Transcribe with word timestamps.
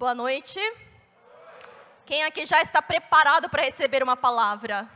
Boa 0.00 0.14
noite. 0.14 0.58
Quem 2.06 2.22
aqui 2.22 2.46
já 2.46 2.62
está 2.62 2.80
preparado 2.80 3.50
para 3.50 3.64
receber 3.64 4.02
uma 4.02 4.16
palavra? 4.16 4.90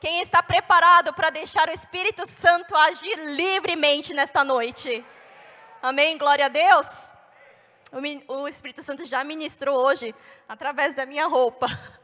Quem 0.00 0.20
está 0.20 0.42
preparado 0.42 1.14
para 1.14 1.30
deixar 1.30 1.68
o 1.68 1.72
Espírito 1.72 2.26
Santo 2.26 2.74
agir 2.74 3.14
livremente 3.36 4.12
nesta 4.12 4.42
noite? 4.42 5.06
Amém? 5.80 6.18
Glória 6.18 6.46
a 6.46 6.48
Deus. 6.48 6.88
O 8.26 8.48
Espírito 8.48 8.82
Santo 8.82 9.06
já 9.06 9.22
ministrou 9.22 9.78
hoje 9.78 10.12
através 10.48 10.96
da 10.96 11.06
minha 11.06 11.28
roupa. 11.28 11.68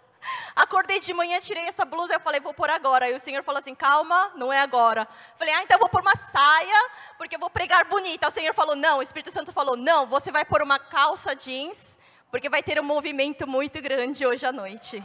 Acordei 0.55 1.01
de 1.01 1.13
manhã, 1.15 1.41
tirei 1.41 1.65
essa 1.65 1.85
blusa, 1.85 2.15
eu 2.15 2.21
falei, 2.21 2.41
vou 2.41 2.53
pôr 2.53 2.71
agora. 2.71 3.09
E 3.09 3.15
o 3.15 3.21
Senhor 3.21 3.43
falou 3.43 3.61
assim, 3.61 3.75
calma, 3.75 4.33
não 4.35 4.53
é 4.53 4.61
agora. 4.61 5.09
Falei, 5.39 5.55
ah, 5.55 5.63
então 5.63 5.77
eu 5.77 5.81
vou 5.81 5.89
pôr 5.89 6.01
uma 6.01 6.17
saia, 6.17 6.91
porque 7.17 7.37
eu 7.37 7.41
vou 7.41 7.51
pregar 7.51 7.85
bonita. 7.85 8.29
O 8.29 8.31
Senhor 8.31 8.55
falou, 8.55 8.77
não. 8.77 8.99
O 8.99 9.03
Espírito 9.03 9.31
Santo 9.33 9.53
falou, 9.53 9.77
não, 9.77 10.07
você 10.07 10.31
vai 10.31 10.45
pôr 10.45 10.63
uma 10.63 10.79
calça 10.79 11.35
jeans, 11.35 11.99
porque 12.31 12.49
vai 12.49 12.63
ter 12.63 12.81
um 12.81 12.85
movimento 12.85 13.47
muito 13.47 13.81
grande 13.81 14.27
hoje 14.27 14.45
à 14.45 14.53
noite. 14.53 15.03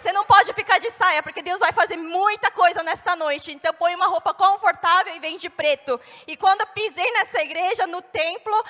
Você 0.00 0.12
não 0.12 0.24
pode 0.24 0.52
ficar 0.52 0.78
de 0.78 0.90
saia, 0.90 1.22
porque 1.22 1.42
Deus 1.42 1.58
vai 1.58 1.72
fazer 1.72 1.96
muita 1.96 2.50
coisa 2.50 2.82
nesta 2.82 3.16
noite. 3.16 3.50
Então 3.50 3.72
põe 3.74 3.94
uma 3.94 4.06
roupa 4.06 4.32
confortável 4.34 5.14
e 5.16 5.18
vem 5.18 5.36
de 5.36 5.48
preto. 5.48 5.98
E 6.26 6.36
quando 6.36 6.60
eu 6.60 6.66
pisei 6.68 7.10
nessa 7.12 7.40
igreja, 7.40 7.86
no 7.86 8.02
templo, 8.02 8.64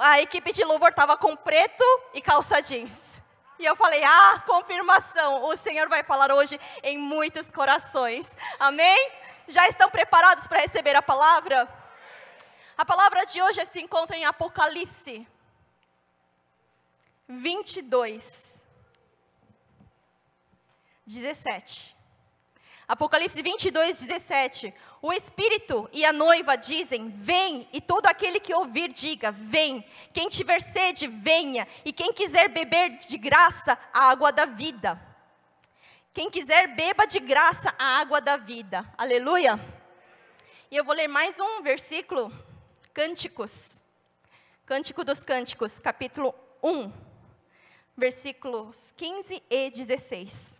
a 0.00 0.20
equipe 0.20 0.52
de 0.52 0.64
louvor 0.64 0.90
estava 0.90 1.16
com 1.16 1.34
preto 1.36 1.84
e 2.12 2.20
calça 2.20 2.60
jeans. 2.60 3.03
E 3.58 3.64
eu 3.64 3.76
falei, 3.76 4.02
ah, 4.02 4.42
confirmação, 4.46 5.44
o 5.44 5.56
Senhor 5.56 5.88
vai 5.88 6.02
falar 6.02 6.32
hoje 6.32 6.58
em 6.82 6.98
muitos 6.98 7.50
corações. 7.50 8.30
Amém? 8.58 9.10
Já 9.46 9.68
estão 9.68 9.90
preparados 9.90 10.46
para 10.46 10.60
receber 10.60 10.96
a 10.96 11.02
palavra? 11.02 11.68
A 12.76 12.84
palavra 12.84 13.24
de 13.24 13.40
hoje 13.40 13.64
se 13.66 13.80
encontra 13.80 14.16
em 14.16 14.24
Apocalipse 14.24 15.26
22, 17.28 18.60
17. 21.06 21.93
Apocalipse 22.86 23.40
22, 23.40 24.02
17. 24.02 24.74
O 25.00 25.12
Espírito 25.12 25.88
e 25.92 26.04
a 26.04 26.12
noiva 26.12 26.56
dizem: 26.56 27.08
Vem, 27.08 27.68
e 27.72 27.80
todo 27.80 28.06
aquele 28.06 28.38
que 28.38 28.54
ouvir, 28.54 28.92
diga: 28.92 29.32
Vem. 29.32 29.84
Quem 30.12 30.28
tiver 30.28 30.60
sede, 30.60 31.06
venha. 31.06 31.66
E 31.84 31.92
quem 31.92 32.12
quiser 32.12 32.48
beber 32.48 32.98
de 32.98 33.16
graça 33.16 33.78
a 33.92 34.10
água 34.10 34.30
da 34.30 34.44
vida. 34.44 35.00
Quem 36.12 36.30
quiser, 36.30 36.68
beba 36.76 37.06
de 37.06 37.18
graça 37.18 37.74
a 37.78 37.98
água 37.98 38.20
da 38.20 38.36
vida. 38.36 38.88
Aleluia. 38.96 39.58
E 40.70 40.76
eu 40.76 40.84
vou 40.84 40.94
ler 40.94 41.08
mais 41.08 41.40
um 41.40 41.62
versículo, 41.62 42.32
Cânticos. 42.92 43.80
Cântico 44.66 45.04
dos 45.04 45.22
Cânticos, 45.22 45.78
capítulo 45.78 46.34
1, 46.62 46.90
versículos 47.96 48.92
15 48.96 49.42
e 49.50 49.70
16. 49.70 50.53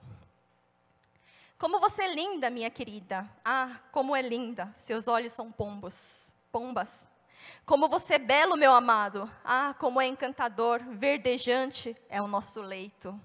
Como 1.65 1.81
você 1.81 2.03
é 2.03 2.13
linda, 2.13 2.51
minha 2.51 2.69
querida. 2.69 3.27
Ah, 3.43 3.81
como 3.91 4.15
é 4.15 4.21
linda. 4.21 4.71
Seus 4.75 5.09
olhos 5.09 5.33
são 5.33 5.51
pombos, 5.51 6.31
pombas. 6.53 7.09
Como 7.65 7.89
você 7.89 8.17
é 8.17 8.19
belo, 8.19 8.55
meu 8.55 8.75
amado. 8.75 9.31
Ah, 9.43 9.75
como 9.79 9.99
é 9.99 10.07
encantador, 10.07 10.83
verdejante 10.91 11.97
é 12.11 12.21
o 12.21 12.27
nosso 12.27 12.61
leito. 12.61 13.19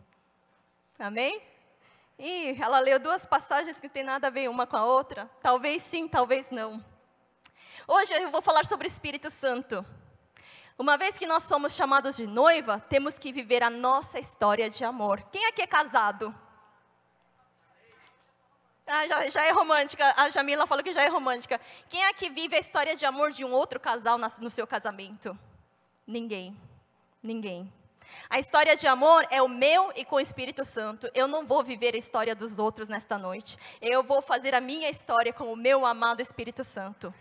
Amém? 0.97 1.41
E 2.17 2.55
ela 2.61 2.79
leu 2.79 2.97
duas 2.97 3.25
passagens 3.25 3.77
que 3.77 3.87
não 3.87 3.93
tem 3.93 4.03
nada 4.03 4.27
a 4.27 4.29
ver 4.29 4.49
uma 4.49 4.65
com 4.65 4.77
a 4.77 4.85
outra. 4.85 5.29
Talvez 5.41 5.83
sim, 5.83 6.07
talvez 6.07 6.49
não. 6.49 6.81
Hoje 7.85 8.13
eu 8.13 8.31
vou 8.31 8.41
falar 8.41 8.65
sobre 8.65 8.87
o 8.87 8.89
Espírito 8.89 9.29
Santo. 9.29 9.85
Uma 10.77 10.97
vez 10.97 11.17
que 11.17 11.27
nós 11.27 11.43
somos 11.43 11.73
chamados 11.73 12.15
de 12.15 12.25
noiva, 12.25 12.79
temos 12.87 13.19
que 13.19 13.33
viver 13.33 13.63
a 13.63 13.69
nossa 13.69 14.17
história 14.17 14.69
de 14.69 14.85
amor. 14.85 15.23
Quem 15.23 15.45
aqui 15.45 15.61
é 15.61 15.67
casado? 15.67 16.33
Ah, 18.91 19.07
já, 19.07 19.29
já, 19.29 19.45
é 19.45 19.51
romântica. 19.51 20.03
A 20.17 20.31
Jamila 20.31 20.65
falou 20.65 20.83
que 20.83 20.93
já 20.93 21.03
é 21.03 21.07
romântica. 21.07 21.61
Quem 21.87 22.03
é 22.03 22.11
que 22.11 22.27
vive 22.27 22.55
a 22.55 22.59
história 22.59 22.95
de 22.95 23.05
amor 23.05 23.31
de 23.31 23.45
um 23.45 23.51
outro 23.51 23.79
casal 23.79 24.17
no 24.17 24.49
seu 24.49 24.65
casamento? 24.65 25.37
Ninguém. 26.07 26.57
Ninguém. 27.21 27.71
A 28.29 28.39
história 28.39 28.75
de 28.75 28.87
amor 28.87 29.25
é 29.29 29.41
o 29.41 29.47
meu 29.47 29.91
e 29.95 30.05
com 30.05 30.17
o 30.17 30.19
Espírito 30.19 30.63
Santo. 30.63 31.09
Eu 31.13 31.27
não 31.27 31.45
vou 31.45 31.63
viver 31.63 31.95
a 31.95 31.97
história 31.97 32.35
dos 32.35 32.59
outros 32.59 32.89
nesta 32.89 33.17
noite. 33.17 33.57
Eu 33.81 34.03
vou 34.03 34.21
fazer 34.21 34.53
a 34.53 34.61
minha 34.61 34.89
história 34.89 35.33
com 35.33 35.51
o 35.51 35.55
meu 35.55 35.85
amado 35.85 36.21
Espírito 36.21 36.63
Santo. 36.63 37.13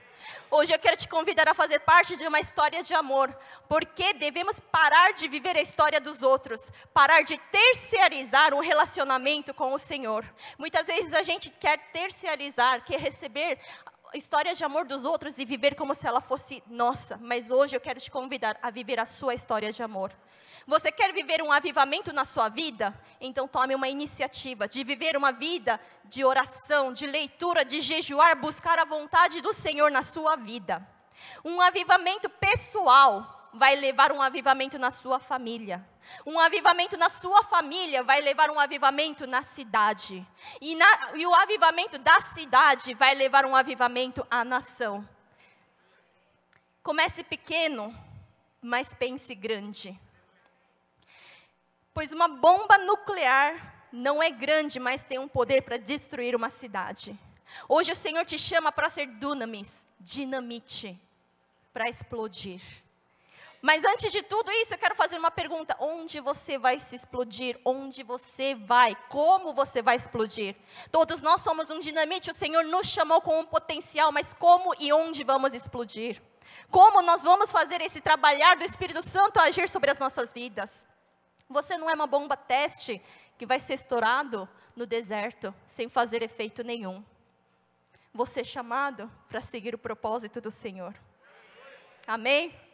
Hoje 0.51 0.73
eu 0.73 0.79
quero 0.79 0.97
te 0.97 1.09
convidar 1.09 1.49
a 1.49 1.55
fazer 1.55 1.81
parte 1.81 2.17
de 2.17 2.27
uma 2.27 2.41
história 2.41 2.83
de 2.83 2.95
amor, 2.95 3.37
porque 3.69 4.15
devemos 4.15 4.59
parar 4.59 5.13
de 5.13 5.29
viver 5.29 5.57
a 5.57 5.61
história 5.61 6.01
dos 6.01 6.23
outros, 6.23 6.67
parar 6.93 7.23
de 7.23 7.39
terciarizar 7.51 8.55
um 8.55 8.61
relacionamento 8.61 9.53
com 9.53 9.73
o 9.75 9.79
Senhor. 9.79 10.25
Muitas 10.59 10.87
vezes 10.87 11.13
a 11.13 11.23
gente 11.23 11.51
quer 11.51 11.79
terciarizar, 11.93 12.85
quer 12.85 12.99
receber 12.99 13.59
histórias 14.15 14.57
de 14.57 14.65
amor 14.65 14.87
dos 14.87 15.05
outros 15.05 15.39
e 15.39 15.45
viver 15.45 15.75
como 15.75 15.95
se 15.95 16.07
ela 16.07 16.21
fosse 16.21 16.63
nossa, 16.67 17.19
mas 17.19 17.51
hoje 17.51 17.77
eu 17.77 17.81
quero 17.81 18.01
te 18.01 18.11
convidar 18.11 18.59
a 18.63 18.71
viver 18.71 18.99
a 18.99 19.07
sua 19.07 19.35
história 19.35 19.73
de 19.73 19.83
amor. 19.83 20.13
Você 20.67 20.93
quer 20.93 21.13
viver 21.13 21.41
um 21.43 21.51
avivamento 21.51 22.13
na 22.13 22.25
sua 22.25 22.49
vida? 22.49 22.95
Então 23.21 23.49
tome 23.49 23.75
uma 23.75 23.89
iniciativa 23.89 24.69
de 24.69 24.85
viver 24.85 25.17
uma 25.17 25.33
vida 25.33 25.81
de 26.05 26.25
oração, 26.25 26.93
de 26.93 27.07
leitura, 27.07 27.65
de 27.65 27.81
jejuar, 27.81 28.37
buscar 28.37 28.79
a 28.79 28.85
vontade 28.85 29.41
do 29.41 29.55
Senhor 29.55 29.91
na 29.91 30.03
sua 30.03 30.37
vida. 30.37 30.87
Um 31.45 31.61
avivamento 31.61 32.29
pessoal 32.29 33.38
vai 33.59 33.77
levar 33.77 34.13
um 34.13 34.23
avivamento 34.23 34.79
na 34.79 34.91
sua 34.91 35.19
família. 35.19 35.87
Um 36.25 36.39
avivamento 36.39 36.97
na 36.97 37.11
sua 37.11 37.43
família 37.45 38.03
vai 38.03 38.21
levar 38.21 38.51
um 38.51 38.59
avivamento 38.59 39.27
na 39.27 39.43
cidade. 39.43 40.27
E, 40.61 40.75
na, 40.75 40.87
e 41.17 41.27
o 41.27 41.35
avivamento 41.35 41.99
da 41.99 42.21
cidade 42.21 42.95
vai 42.95 43.15
levar 43.15 43.45
um 43.45 43.55
avivamento 43.55 44.27
à 44.31 44.45
nação. 44.45 45.07
Comece 46.83 47.23
pequeno, 47.23 47.95
mas 48.63 48.95
pense 48.95 49.35
grande. 49.35 50.01
Pois 51.93 52.13
uma 52.13 52.29
bomba 52.29 52.79
nuclear 52.79 53.75
não 53.93 54.23
é 54.23 54.31
grande, 54.31 54.79
mas 54.79 55.05
tem 55.05 55.19
um 55.19 55.29
poder 55.29 55.63
para 55.63 55.77
destruir 55.77 56.35
uma 56.35 56.49
cidade. 56.49 57.19
Hoje 57.69 57.93
o 57.93 57.97
Senhor 57.97 58.25
te 58.25 58.39
chama 58.39 58.71
para 58.71 58.89
ser 58.89 59.07
dunamis, 59.07 59.85
dinamite, 59.99 60.99
para 61.73 61.89
explodir. 61.89 62.63
Mas 63.61 63.85
antes 63.85 64.13
de 64.13 64.23
tudo 64.23 64.53
isso, 64.53 64.75
eu 64.75 64.79
quero 64.79 64.95
fazer 64.95 65.19
uma 65.19 65.31
pergunta: 65.31 65.77
onde 65.81 66.21
você 66.21 66.59
vai 66.59 66.79
se 66.79 66.95
explodir? 66.95 67.61
Onde 67.65 68.03
você 68.03 68.55
vai? 68.55 68.95
Como 69.09 69.53
você 69.53 69.83
vai 69.83 69.97
explodir? 69.97 70.55
Todos 70.93 71.21
nós 71.23 71.43
somos 71.43 71.71
um 71.71 71.79
dinamite, 71.79 72.31
o 72.31 72.35
Senhor 72.35 72.65
nos 72.65 72.87
chamou 72.87 73.21
com 73.21 73.41
um 73.41 73.45
potencial, 73.45 74.13
mas 74.13 74.33
como 74.33 74.75
e 74.79 74.93
onde 74.93 75.25
vamos 75.25 75.55
explodir? 75.55 76.23
Como 76.71 77.03
nós 77.03 77.23
vamos 77.23 77.51
fazer 77.51 77.81
esse 77.81 78.01
trabalhar 78.01 78.57
do 78.57 78.65
Espírito 78.65 79.03
Santo 79.03 79.41
agir 79.41 79.69
sobre 79.69 79.91
as 79.91 79.99
nossas 79.99 80.33
vidas? 80.33 80.87
Você 81.49 81.79
não 81.79 81.89
é 81.89 81.95
uma 81.95 82.07
bomba 82.07 82.37
teste 82.37 83.03
que 83.39 83.47
vai 83.47 83.59
ser 83.59 83.75
estourado 83.75 84.49
no 84.77 84.87
deserto 84.87 85.55
sem 85.67 85.89
fazer 85.89 86.23
efeito 86.23 86.63
nenhum. 86.63 87.03
Você 88.13 88.41
é 88.41 88.45
chamado 88.45 89.11
para 89.29 89.41
seguir 89.41 89.75
o 89.75 89.79
propósito 89.79 90.41
do 90.41 90.51
Senhor. 90.51 90.95
Amém? 92.07 92.68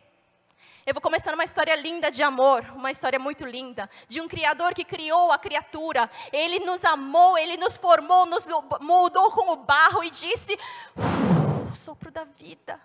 Eu 0.86 0.92
vou 0.92 1.00
começar 1.00 1.32
uma 1.32 1.44
história 1.44 1.74
linda 1.74 2.10
de 2.10 2.22
amor, 2.22 2.62
uma 2.74 2.90
história 2.90 3.18
muito 3.18 3.46
linda, 3.46 3.88
de 4.06 4.20
um 4.20 4.28
Criador 4.28 4.74
que 4.74 4.84
criou 4.84 5.32
a 5.32 5.38
criatura. 5.38 6.10
Ele 6.30 6.58
nos 6.58 6.84
amou, 6.84 7.38
ele 7.38 7.56
nos 7.56 7.78
formou, 7.78 8.26
nos 8.26 8.46
moldou 8.82 9.30
com 9.30 9.50
o 9.50 9.56
barro 9.56 10.04
e 10.04 10.10
disse: 10.10 10.58
sopro 11.74 12.10
da 12.10 12.24
vida. 12.24 12.78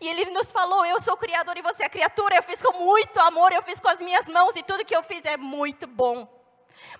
E 0.00 0.08
ele 0.08 0.26
nos 0.26 0.52
falou: 0.52 0.86
Eu 0.86 1.02
sou 1.02 1.14
o 1.14 1.16
Criador 1.16 1.58
e 1.58 1.62
você 1.62 1.82
é 1.82 1.86
a 1.86 1.90
criatura. 1.90 2.36
Eu 2.36 2.42
fiz 2.44 2.62
com 2.62 2.84
muito 2.84 3.18
amor, 3.18 3.52
eu 3.52 3.64
fiz 3.64 3.80
com 3.80 3.88
as 3.88 4.00
minhas 4.00 4.26
mãos 4.26 4.54
e 4.54 4.62
tudo 4.62 4.84
que 4.84 4.94
eu 4.94 5.02
fiz 5.02 5.24
é 5.24 5.36
muito 5.36 5.88
bom. 5.88 6.28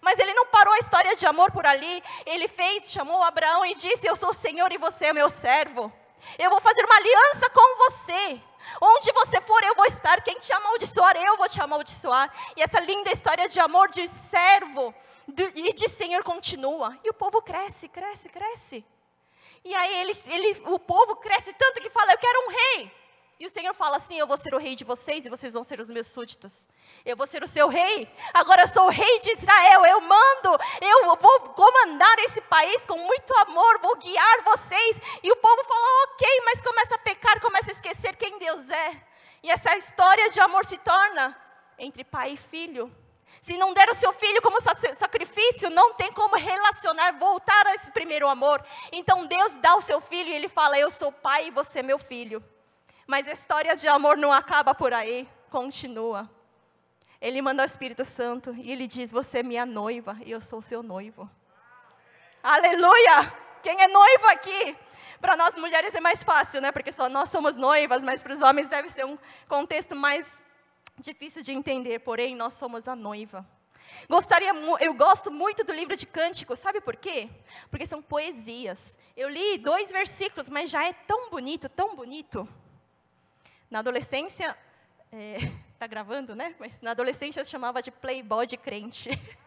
Mas 0.00 0.18
ele 0.18 0.34
não 0.34 0.46
parou 0.46 0.74
a 0.74 0.78
história 0.78 1.14
de 1.14 1.26
amor 1.26 1.52
por 1.52 1.64
ali. 1.64 2.02
Ele 2.26 2.48
fez, 2.48 2.90
chamou 2.90 3.22
Abraão 3.22 3.64
e 3.64 3.76
disse: 3.76 4.04
Eu 4.04 4.16
sou 4.16 4.30
o 4.30 4.34
Senhor 4.34 4.72
e 4.72 4.78
você 4.78 5.06
é 5.06 5.12
meu 5.12 5.30
servo. 5.30 5.92
Eu 6.36 6.50
vou 6.50 6.60
fazer 6.60 6.84
uma 6.84 6.96
aliança 6.96 7.48
com 7.50 7.76
você. 7.84 8.49
Onde 8.80 9.12
você 9.12 9.40
for, 9.40 9.62
eu 9.62 9.74
vou 9.74 9.86
estar. 9.86 10.22
Quem 10.22 10.38
te 10.38 10.52
amaldiçoar, 10.52 11.16
eu 11.16 11.36
vou 11.36 11.48
te 11.48 11.60
amaldiçoar. 11.60 12.32
E 12.56 12.62
essa 12.62 12.80
linda 12.80 13.12
história 13.12 13.48
de 13.48 13.58
amor 13.60 13.88
de 13.88 14.06
servo 14.08 14.94
e 15.54 15.72
de 15.72 15.88
Senhor 15.88 16.22
continua. 16.24 16.98
E 17.04 17.10
o 17.10 17.14
povo 17.14 17.42
cresce, 17.42 17.88
cresce, 17.88 18.28
cresce. 18.28 18.84
E 19.64 19.74
aí 19.74 20.00
ele, 20.00 20.22
ele, 20.26 20.62
o 20.66 20.78
povo 20.78 21.16
cresce 21.16 21.52
tanto 21.52 21.80
que 21.80 21.90
fala: 21.90 22.12
Eu 22.12 22.18
quero 22.18 22.46
um 22.46 22.50
rei. 22.50 22.99
E 23.40 23.46
o 23.46 23.50
Senhor 23.50 23.72
fala 23.72 23.96
assim: 23.96 24.18
Eu 24.18 24.26
vou 24.26 24.36
ser 24.36 24.54
o 24.54 24.58
rei 24.58 24.76
de 24.76 24.84
vocês 24.84 25.24
e 25.24 25.30
vocês 25.30 25.54
vão 25.54 25.64
ser 25.64 25.80
os 25.80 25.88
meus 25.88 26.08
súditos. 26.08 26.68
Eu 27.06 27.16
vou 27.16 27.26
ser 27.26 27.42
o 27.42 27.46
seu 27.46 27.68
rei. 27.68 28.06
Agora 28.34 28.64
eu 28.64 28.68
sou 28.68 28.84
o 28.84 28.90
rei 28.90 29.18
de 29.18 29.32
Israel. 29.32 29.86
Eu 29.86 29.98
mando. 30.02 30.58
Eu 30.78 31.16
vou 31.16 31.40
comandar 31.54 32.18
esse 32.18 32.42
país 32.42 32.84
com 32.84 32.98
muito 32.98 33.32
amor. 33.38 33.78
Vou 33.78 33.96
guiar 33.96 34.42
vocês. 34.44 34.96
E 35.22 35.32
o 35.32 35.36
povo 35.36 35.64
fala: 35.64 35.86
Ok, 36.04 36.42
mas 36.44 36.60
começa 36.60 36.94
a 36.96 36.98
pecar, 36.98 37.40
começa 37.40 37.70
a 37.70 37.72
esquecer 37.72 38.14
quem 38.14 38.38
Deus 38.38 38.68
é. 38.68 39.02
E 39.42 39.50
essa 39.50 39.74
história 39.74 40.28
de 40.28 40.38
amor 40.38 40.66
se 40.66 40.76
torna 40.76 41.34
entre 41.78 42.04
pai 42.04 42.32
e 42.34 42.36
filho. 42.36 42.94
Se 43.40 43.56
não 43.56 43.72
der 43.72 43.88
o 43.88 43.94
seu 43.94 44.12
filho 44.12 44.42
como 44.42 44.60
sacrifício, 44.60 45.70
não 45.70 45.94
tem 45.94 46.12
como 46.12 46.36
relacionar, 46.36 47.12
voltar 47.12 47.68
a 47.68 47.74
esse 47.74 47.90
primeiro 47.90 48.28
amor. 48.28 48.62
Então 48.92 49.24
Deus 49.24 49.56
dá 49.56 49.76
o 49.76 49.80
seu 49.80 49.98
filho 49.98 50.28
e 50.28 50.34
ele 50.34 50.48
fala: 50.48 50.78
Eu 50.78 50.90
sou 50.90 51.10
pai 51.10 51.46
e 51.46 51.50
você 51.50 51.78
é 51.78 51.82
meu 51.82 51.98
filho. 51.98 52.44
Mas 53.10 53.26
a 53.26 53.32
história 53.32 53.74
de 53.74 53.88
amor 53.88 54.16
não 54.16 54.32
acaba 54.32 54.72
por 54.72 54.94
aí, 54.94 55.28
continua. 55.50 56.30
Ele 57.20 57.42
manda 57.42 57.64
o 57.64 57.66
Espírito 57.66 58.04
Santo 58.04 58.54
e 58.56 58.70
ele 58.70 58.86
diz: 58.86 59.10
Você 59.10 59.40
é 59.40 59.42
minha 59.42 59.66
noiva 59.66 60.16
e 60.24 60.30
eu 60.30 60.40
sou 60.40 60.62
seu 60.62 60.80
noivo. 60.80 61.28
Aleluia! 62.40 63.34
Quem 63.64 63.82
é 63.82 63.88
noiva 63.88 64.30
aqui? 64.30 64.76
Para 65.20 65.36
nós 65.36 65.56
mulheres 65.56 65.92
é 65.92 66.00
mais 66.00 66.22
fácil, 66.22 66.60
né? 66.60 66.70
Porque 66.70 66.92
só 66.92 67.08
nós 67.08 67.30
somos 67.30 67.56
noivas, 67.56 68.00
mas 68.00 68.22
para 68.22 68.32
os 68.32 68.40
homens 68.42 68.68
deve 68.68 68.92
ser 68.92 69.04
um 69.04 69.18
contexto 69.48 69.96
mais 69.96 70.24
difícil 70.96 71.42
de 71.42 71.50
entender. 71.50 71.98
Porém, 71.98 72.36
nós 72.36 72.54
somos 72.54 72.86
a 72.86 72.94
noiva. 72.94 73.44
Gostaria, 74.08 74.52
eu 74.78 74.94
gosto 74.94 75.32
muito 75.32 75.64
do 75.64 75.72
livro 75.72 75.96
de 75.96 76.06
Cânticos, 76.06 76.60
sabe 76.60 76.80
por 76.80 76.94
quê? 76.94 77.28
Porque 77.72 77.86
são 77.86 78.00
poesias. 78.00 78.96
Eu 79.16 79.28
li 79.28 79.58
dois 79.58 79.90
versículos, 79.90 80.48
mas 80.48 80.70
já 80.70 80.86
é 80.86 80.92
tão 80.92 81.28
bonito, 81.28 81.68
tão 81.68 81.96
bonito. 81.96 82.48
Na 83.70 83.78
adolescência, 83.78 84.56
está 85.72 85.84
é, 85.84 85.88
gravando, 85.88 86.34
né? 86.34 86.56
Mas 86.58 86.72
na 86.82 86.90
adolescência 86.90 87.44
se 87.44 87.50
chamava 87.50 87.80
de 87.80 87.90
playboy 87.90 88.46
de 88.46 88.56
crente. 88.56 89.10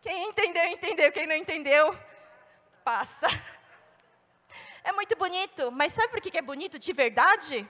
Quem 0.00 0.28
entendeu, 0.28 0.64
entendeu. 0.64 1.12
Quem 1.12 1.26
não 1.26 1.36
entendeu, 1.36 1.98
passa. 2.82 3.26
É 4.82 4.92
muito 4.92 5.16
bonito, 5.16 5.70
mas 5.70 5.92
sabe 5.92 6.08
por 6.08 6.20
que 6.20 6.36
é 6.36 6.42
bonito 6.42 6.78
de 6.78 6.92
verdade? 6.92 7.66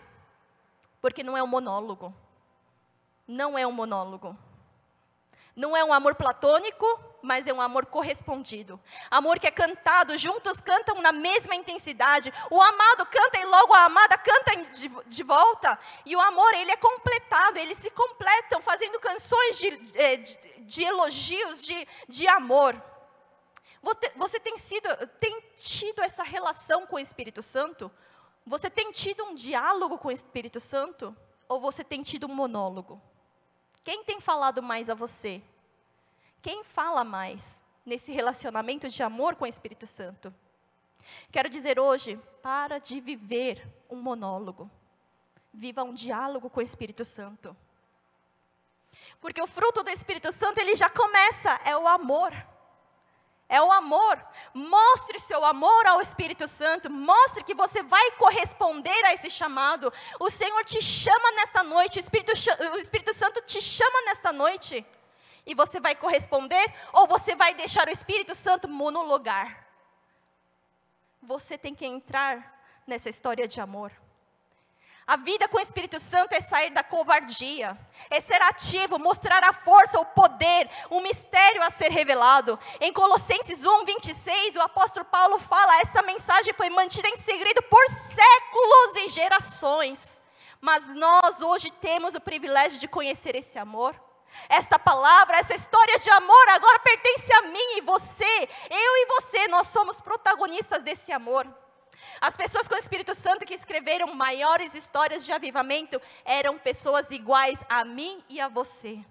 Porque 1.00 1.22
não 1.22 1.37
é 1.37 1.43
um 1.43 1.46
monólogo. 1.46 2.14
Não 3.26 3.58
é 3.58 3.67
um 3.67 3.72
monólogo. 3.72 4.37
Não 5.56 5.76
é 5.76 5.84
um 5.84 5.92
amor 5.92 6.16
platônico, 6.16 6.86
mas 7.22 7.46
é 7.46 7.52
um 7.52 7.60
amor 7.60 7.86
correspondido. 7.86 8.80
Amor 9.10 9.38
que 9.38 9.46
é 9.46 9.50
cantado, 9.50 10.18
juntos 10.18 10.60
cantam 10.60 11.00
na 11.00 11.12
mesma 11.12 11.54
intensidade. 11.54 12.32
O 12.50 12.60
amado 12.60 13.06
canta 13.06 13.38
e 13.38 13.46
logo 13.46 13.72
a 13.72 13.84
amada 13.84 14.18
canta 14.18 14.56
de, 14.72 14.88
de 15.06 15.22
volta. 15.22 15.78
E 16.04 16.16
o 16.16 16.20
amor, 16.20 16.52
ele 16.54 16.72
é 16.72 16.76
completado, 16.76 17.58
eles 17.58 17.78
se 17.78 17.90
completam, 17.90 18.60
fazendo 18.60 18.98
canções 18.98 19.56
de, 19.56 19.76
de, 19.76 20.60
de 20.60 20.82
elogios, 20.82 21.64
de, 21.64 21.88
de 22.08 22.26
amor. 22.26 22.80
Você, 23.80 24.12
você 24.16 24.40
tem, 24.40 24.58
sido, 24.58 24.88
tem 25.20 25.40
tido 25.56 26.02
essa 26.02 26.24
relação 26.24 26.86
com 26.86 26.96
o 26.96 27.00
Espírito 27.00 27.42
Santo? 27.42 27.90
Você 28.44 28.68
tem 28.68 28.90
tido 28.90 29.24
um 29.24 29.34
diálogo 29.34 29.98
com 29.98 30.08
o 30.08 30.12
Espírito 30.12 30.58
Santo? 30.58 31.16
Ou 31.48 31.60
você 31.60 31.84
tem 31.84 32.02
tido 32.02 32.26
um 32.26 32.34
monólogo? 32.34 33.00
Quem 33.84 34.02
tem 34.02 34.19
falado 34.19 34.62
mais 34.62 34.88
a 34.88 34.94
você? 34.94 35.42
Quem 36.40 36.64
fala 36.64 37.04
mais 37.04 37.60
nesse 37.84 38.10
relacionamento 38.10 38.88
de 38.88 39.02
amor 39.02 39.36
com 39.36 39.44
o 39.44 39.48
Espírito 39.48 39.86
Santo? 39.86 40.34
Quero 41.31 41.50
dizer 41.50 41.78
hoje, 41.78 42.19
para 42.42 42.78
de 42.78 42.98
viver 42.98 43.66
um 43.90 43.96
monólogo. 43.96 44.70
Viva 45.52 45.84
um 45.84 45.92
diálogo 45.92 46.48
com 46.48 46.60
o 46.60 46.62
Espírito 46.62 47.04
Santo. 47.04 47.54
Porque 49.20 49.40
o 49.40 49.46
fruto 49.46 49.82
do 49.82 49.90
Espírito 49.90 50.32
Santo, 50.32 50.58
ele 50.58 50.76
já 50.76 50.88
começa, 50.88 51.60
é 51.64 51.76
o 51.76 51.86
amor. 51.86 52.32
É 53.49 53.61
o 53.61 53.70
amor. 53.70 54.25
Mostre 54.52 55.20
seu 55.20 55.44
amor 55.44 55.87
ao 55.87 56.00
Espírito 56.00 56.49
Santo. 56.49 56.91
Mostre 56.91 57.44
que 57.44 57.55
você 57.55 57.82
vai 57.82 58.12
corresponder 58.12 59.05
a 59.05 59.14
esse 59.14 59.31
chamado. 59.31 59.93
O 60.19 60.31
Senhor 60.31 60.64
te 60.64 60.81
chama 60.81 61.31
nesta 61.32 61.62
noite. 61.62 61.99
O 61.99 62.00
Espírito, 62.00 62.32
o 62.32 62.79
Espírito 62.79 63.14
Santo 63.14 63.43
te 63.43 63.61
chama 63.61 64.02
nesta 64.06 64.32
noite. 64.32 64.85
E 65.46 65.55
você 65.55 65.79
vai 65.79 65.94
corresponder 65.94 66.73
ou 66.93 67.06
você 67.06 67.37
vai 67.37 67.55
deixar 67.55 67.87
o 67.87 67.93
Espírito 67.93 68.35
Santo 68.35 68.67
monologar? 68.67 69.67
Você 71.23 71.58
tem 71.58 71.75
que 71.75 71.85
entrar 71.85 72.55
nessa 72.87 73.11
história 73.11 73.46
de 73.46 73.61
amor. 73.61 73.93
A 75.06 75.16
vida 75.16 75.46
com 75.48 75.58
o 75.58 75.60
Espírito 75.60 76.00
Santo 76.00 76.32
é 76.32 76.40
sair 76.40 76.70
da 76.70 76.82
covardia, 76.82 77.78
é 78.08 78.22
ser 78.22 78.40
ativo, 78.40 78.98
mostrar 78.98 79.44
a 79.44 79.52
força, 79.52 80.00
o 80.00 80.06
poder, 80.06 80.70
o 80.88 81.00
mistério 81.00 81.62
a 81.62 81.70
ser 81.70 81.90
revelado. 81.90 82.58
Em 82.80 82.90
Colossenses 82.90 83.62
1, 83.62 83.84
26, 83.84 84.56
o 84.56 84.62
apóstolo 84.62 85.04
Paulo 85.04 85.38
fala: 85.38 85.80
essa 85.80 86.00
mensagem 86.00 86.54
foi 86.54 86.70
mantida 86.70 87.06
em 87.08 87.18
segredo 87.18 87.62
por 87.64 87.84
séculos 87.86 88.96
e 89.04 89.08
gerações. 89.10 90.22
Mas 90.58 90.86
nós 90.88 91.42
hoje 91.42 91.70
temos 91.70 92.14
o 92.14 92.20
privilégio 92.20 92.78
de 92.78 92.88
conhecer 92.88 93.36
esse 93.36 93.58
amor. 93.58 93.94
Esta 94.48 94.78
palavra, 94.78 95.36
essa 95.36 95.54
história 95.54 95.98
de 95.98 96.08
amor 96.08 96.48
agora 96.48 96.78
pertence 96.80 97.30
a 97.34 97.42
mim 97.42 97.76
e 97.76 97.82
você. 97.82 98.48
Eu 98.70 98.96
e 98.96 99.06
você, 99.06 99.48
nós 99.48 99.68
somos 99.68 100.00
protagonistas 100.00 100.82
desse 100.82 101.12
amor. 101.12 101.46
As 102.20 102.36
pessoas 102.36 102.66
com 102.68 102.74
o 102.74 102.78
Espírito 102.78 103.14
Santo 103.14 103.44
que 103.44 103.54
escreveram 103.54 104.14
maiores 104.14 104.74
histórias 104.74 105.24
de 105.24 105.32
avivamento 105.32 106.00
eram 106.24 106.58
pessoas 106.58 107.10
iguais 107.10 107.58
a 107.68 107.84
mim 107.84 108.24
e 108.28 108.40
a 108.40 108.48
você. 108.48 109.04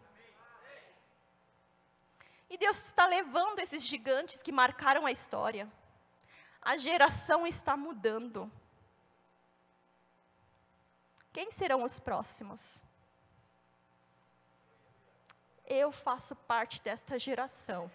E 2.50 2.58
Deus 2.58 2.78
está 2.84 3.08
levando 3.08 3.60
esses 3.60 3.84
gigantes 3.84 4.42
que 4.44 4.52
marcaram 4.52 5.06
a 5.06 5.12
história. 5.12 5.68
A 6.62 6.78
geração 6.78 7.48
está 7.48 7.76
mudando. 7.76 8.52
Quem 11.34 11.50
serão 11.50 11.84
os 11.84 12.00
próximos? 12.00 12.84
Eu 15.66 15.92
faço 15.92 16.36
parte 16.36 16.82
desta 16.82 17.18
geração. 17.18 17.92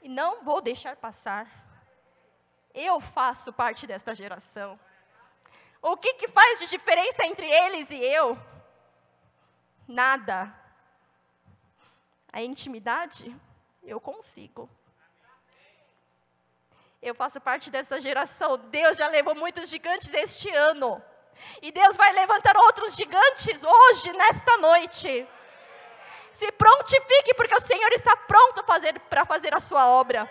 E 0.00 0.08
não 0.08 0.44
vou 0.44 0.60
deixar 0.60 0.96
passar. 0.96 1.61
Eu 2.74 3.00
faço 3.00 3.52
parte 3.52 3.86
desta 3.86 4.14
geração. 4.14 4.78
O 5.80 5.96
que, 5.96 6.14
que 6.14 6.28
faz 6.28 6.60
de 6.60 6.68
diferença 6.68 7.26
entre 7.26 7.46
eles 7.46 7.90
e 7.90 7.96
eu? 7.96 8.38
Nada. 9.86 10.54
A 12.32 12.40
intimidade, 12.40 13.36
eu 13.82 14.00
consigo. 14.00 14.70
Eu 17.02 17.14
faço 17.14 17.40
parte 17.40 17.70
dessa 17.70 18.00
geração. 18.00 18.56
Deus 18.56 18.96
já 18.96 19.08
levou 19.08 19.34
muitos 19.34 19.68
gigantes 19.68 20.08
este 20.08 20.48
ano. 20.50 21.02
E 21.60 21.72
Deus 21.72 21.96
vai 21.96 22.12
levantar 22.12 22.56
outros 22.56 22.94
gigantes 22.94 23.62
hoje, 23.62 24.12
nesta 24.12 24.56
noite. 24.58 25.28
Se 26.34 26.52
prontifique, 26.52 27.34
porque 27.34 27.54
o 27.54 27.60
Senhor 27.60 27.92
está 27.92 28.16
pronto 28.16 28.64
para 29.10 29.26
fazer 29.26 29.54
a 29.54 29.60
sua 29.60 29.88
obra 29.88 30.30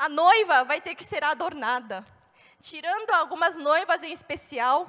a 0.00 0.08
noiva 0.08 0.64
vai 0.64 0.80
ter 0.80 0.94
que 0.94 1.04
ser 1.04 1.22
adornada. 1.22 2.06
Tirando 2.58 3.10
algumas 3.10 3.54
noivas 3.54 4.02
em 4.02 4.10
especial, 4.10 4.88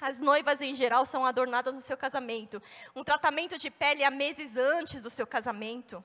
as 0.00 0.18
noivas 0.18 0.60
em 0.60 0.74
geral 0.74 1.06
são 1.06 1.24
adornadas 1.24 1.72
no 1.72 1.80
seu 1.80 1.96
casamento. 1.96 2.60
Um 2.96 3.04
tratamento 3.04 3.56
de 3.56 3.70
pele 3.70 4.02
há 4.02 4.10
meses 4.10 4.56
antes 4.56 5.04
do 5.04 5.08
seu 5.08 5.24
casamento. 5.24 6.02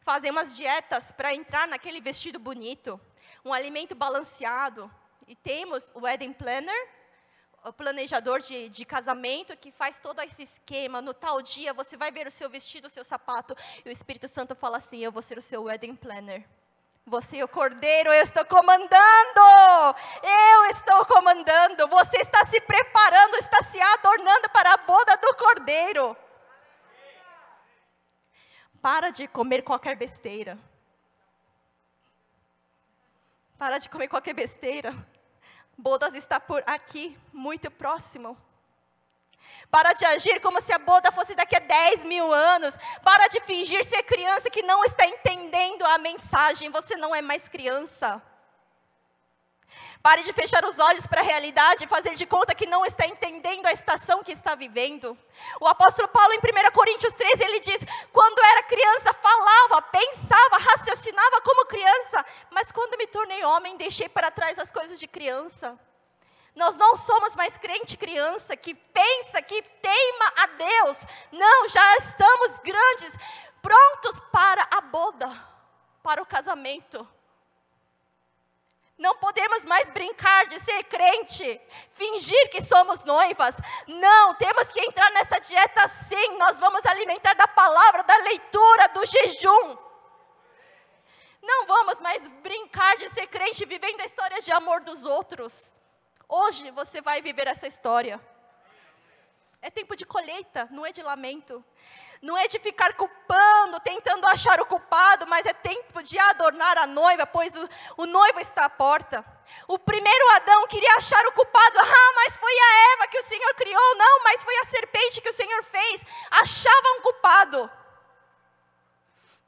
Fazem 0.00 0.30
umas 0.30 0.56
dietas 0.56 1.12
para 1.12 1.34
entrar 1.34 1.68
naquele 1.68 2.00
vestido 2.00 2.38
bonito. 2.38 2.98
Um 3.44 3.52
alimento 3.52 3.94
balanceado. 3.94 4.90
E 5.26 5.36
temos 5.36 5.92
o 5.94 6.00
wedding 6.00 6.32
planner, 6.32 6.88
o 7.62 7.70
planejador 7.70 8.40
de, 8.40 8.70
de, 8.70 8.82
casamento 8.86 9.54
que 9.54 9.70
faz 9.70 9.98
todo 9.98 10.22
esse 10.22 10.44
esquema. 10.44 11.02
No 11.02 11.12
tal 11.12 11.42
dia 11.42 11.74
você 11.74 11.98
vai 11.98 12.10
ver 12.10 12.26
o 12.26 12.30
seu 12.30 12.48
vestido, 12.48 12.86
o 12.86 12.90
seu 12.90 13.04
sapato. 13.04 13.54
E 13.84 13.90
o 13.90 13.92
Espírito 13.92 14.26
Santo 14.26 14.54
fala 14.54 14.78
assim: 14.78 15.04
Eu 15.04 15.12
vou 15.12 15.20
ser 15.20 15.36
o 15.36 15.42
seu 15.42 15.64
wedding 15.64 15.96
planner. 15.96 16.48
Você, 17.08 17.42
o 17.42 17.48
cordeiro, 17.48 18.12
eu 18.12 18.22
estou 18.22 18.44
comandando. 18.44 19.40
Eu 20.22 20.66
estou 20.66 21.06
comandando. 21.06 21.88
Você 21.88 22.18
está 22.18 22.44
se 22.44 22.60
preparando, 22.60 23.36
está 23.36 23.64
se 23.64 23.80
adornando 23.80 24.50
para 24.50 24.74
a 24.74 24.76
boda 24.76 25.16
do 25.16 25.34
cordeiro. 25.34 26.16
Para 28.82 29.10
de 29.10 29.26
comer 29.26 29.62
qualquer 29.62 29.96
besteira. 29.96 30.58
Para 33.56 33.78
de 33.78 33.88
comer 33.88 34.08
qualquer 34.08 34.34
besteira. 34.34 34.94
Bodas 35.76 36.14
está 36.14 36.38
por 36.38 36.62
aqui, 36.66 37.18
muito 37.32 37.70
próximo. 37.70 38.36
Para 39.70 39.92
de 39.92 40.04
agir 40.04 40.40
como 40.40 40.60
se 40.62 40.72
a 40.72 40.78
boda 40.78 41.12
fosse 41.12 41.34
daqui 41.34 41.56
a 41.56 41.60
10 41.60 42.04
mil 42.04 42.32
anos. 42.32 42.74
Para 43.02 43.28
de 43.28 43.40
fingir 43.40 43.84
ser 43.84 44.02
criança 44.02 44.50
que 44.50 44.62
não 44.62 44.82
está 44.84 45.06
entendendo 45.06 45.84
a 45.84 45.98
mensagem. 45.98 46.70
Você 46.70 46.96
não 46.96 47.14
é 47.14 47.20
mais 47.20 47.48
criança. 47.48 48.22
Pare 50.02 50.22
de 50.22 50.32
fechar 50.32 50.64
os 50.64 50.78
olhos 50.78 51.06
para 51.06 51.20
a 51.20 51.24
realidade 51.24 51.84
e 51.84 51.88
fazer 51.88 52.14
de 52.14 52.24
conta 52.24 52.54
que 52.54 52.66
não 52.66 52.84
está 52.86 53.04
entendendo 53.06 53.66
a 53.66 53.72
estação 53.72 54.22
que 54.22 54.32
está 54.32 54.54
vivendo. 54.54 55.18
O 55.60 55.66
apóstolo 55.66 56.08
Paulo, 56.08 56.32
em 56.32 56.38
1 56.38 56.70
Coríntios 56.72 57.12
13, 57.14 57.42
ele 57.42 57.60
diz: 57.60 57.80
Quando 58.12 58.38
era 58.44 58.62
criança, 58.62 59.12
falava, 59.12 59.82
pensava, 59.82 60.56
raciocinava 60.58 61.40
como 61.40 61.66
criança, 61.66 62.24
mas 62.50 62.70
quando 62.70 62.96
me 62.96 63.06
tornei 63.06 63.44
homem, 63.44 63.76
deixei 63.76 64.08
para 64.08 64.30
trás 64.30 64.58
as 64.58 64.70
coisas 64.70 64.98
de 64.98 65.08
criança. 65.08 65.78
Nós 66.58 66.76
não 66.76 66.96
somos 66.96 67.36
mais 67.36 67.56
crente 67.56 67.96
criança 67.96 68.56
que 68.56 68.74
pensa, 68.74 69.40
que 69.40 69.62
teima 69.62 70.32
a 70.38 70.46
Deus. 70.46 70.98
Não, 71.30 71.68
já 71.68 71.96
estamos 71.98 72.58
grandes, 72.58 73.14
prontos 73.62 74.18
para 74.32 74.66
a 74.76 74.80
boda, 74.80 75.30
para 76.02 76.20
o 76.20 76.26
casamento. 76.26 77.06
Não 78.98 79.14
podemos 79.18 79.64
mais 79.66 79.88
brincar 79.90 80.48
de 80.48 80.58
ser 80.58 80.82
crente, 80.82 81.60
fingir 81.92 82.50
que 82.50 82.64
somos 82.64 83.04
noivas. 83.04 83.54
Não, 83.86 84.34
temos 84.34 84.72
que 84.72 84.80
entrar 84.80 85.12
nessa 85.12 85.38
dieta 85.38 85.86
sim. 86.08 86.38
Nós 86.38 86.58
vamos 86.58 86.84
alimentar 86.86 87.34
da 87.34 87.46
palavra, 87.46 88.02
da 88.02 88.16
leitura, 88.16 88.88
do 88.88 89.06
jejum. 89.06 89.78
Não 91.40 91.66
vamos 91.66 92.00
mais 92.00 92.26
brincar 92.42 92.96
de 92.96 93.10
ser 93.10 93.28
crente 93.28 93.64
vivendo 93.64 94.00
a 94.00 94.06
história 94.06 94.40
de 94.42 94.50
amor 94.50 94.80
dos 94.80 95.04
outros. 95.04 95.77
Hoje 96.28 96.70
você 96.72 97.00
vai 97.00 97.22
viver 97.22 97.46
essa 97.46 97.66
história. 97.66 98.20
É 99.62 99.70
tempo 99.70 99.96
de 99.96 100.04
colheita, 100.04 100.68
não 100.70 100.84
é 100.84 100.92
de 100.92 101.02
lamento. 101.02 101.64
Não 102.20 102.36
é 102.36 102.46
de 102.46 102.58
ficar 102.58 102.94
culpando, 102.94 103.80
tentando 103.80 104.26
achar 104.26 104.60
o 104.60 104.66
culpado, 104.66 105.26
mas 105.26 105.46
é 105.46 105.54
tempo 105.54 106.02
de 106.02 106.18
adornar 106.18 106.76
a 106.76 106.86
noiva, 106.86 107.26
pois 107.26 107.54
o, 107.54 107.68
o 107.96 108.04
noivo 108.04 108.40
está 108.40 108.66
à 108.66 108.68
porta. 108.68 109.24
O 109.66 109.78
primeiro 109.78 110.30
Adão 110.32 110.66
queria 110.66 110.96
achar 110.96 111.24
o 111.26 111.32
culpado, 111.32 111.78
ah, 111.78 112.12
mas 112.16 112.36
foi 112.36 112.52
a 112.52 112.92
Eva 112.92 113.08
que 113.08 113.20
o 113.20 113.24
Senhor 113.24 113.54
criou, 113.54 113.96
não, 113.96 114.22
mas 114.22 114.44
foi 114.44 114.56
a 114.58 114.66
serpente 114.66 115.22
que 115.22 115.30
o 115.30 115.34
Senhor 115.34 115.64
fez. 115.64 116.02
Achava 116.30 116.88
um 116.98 117.00
culpado. 117.00 117.70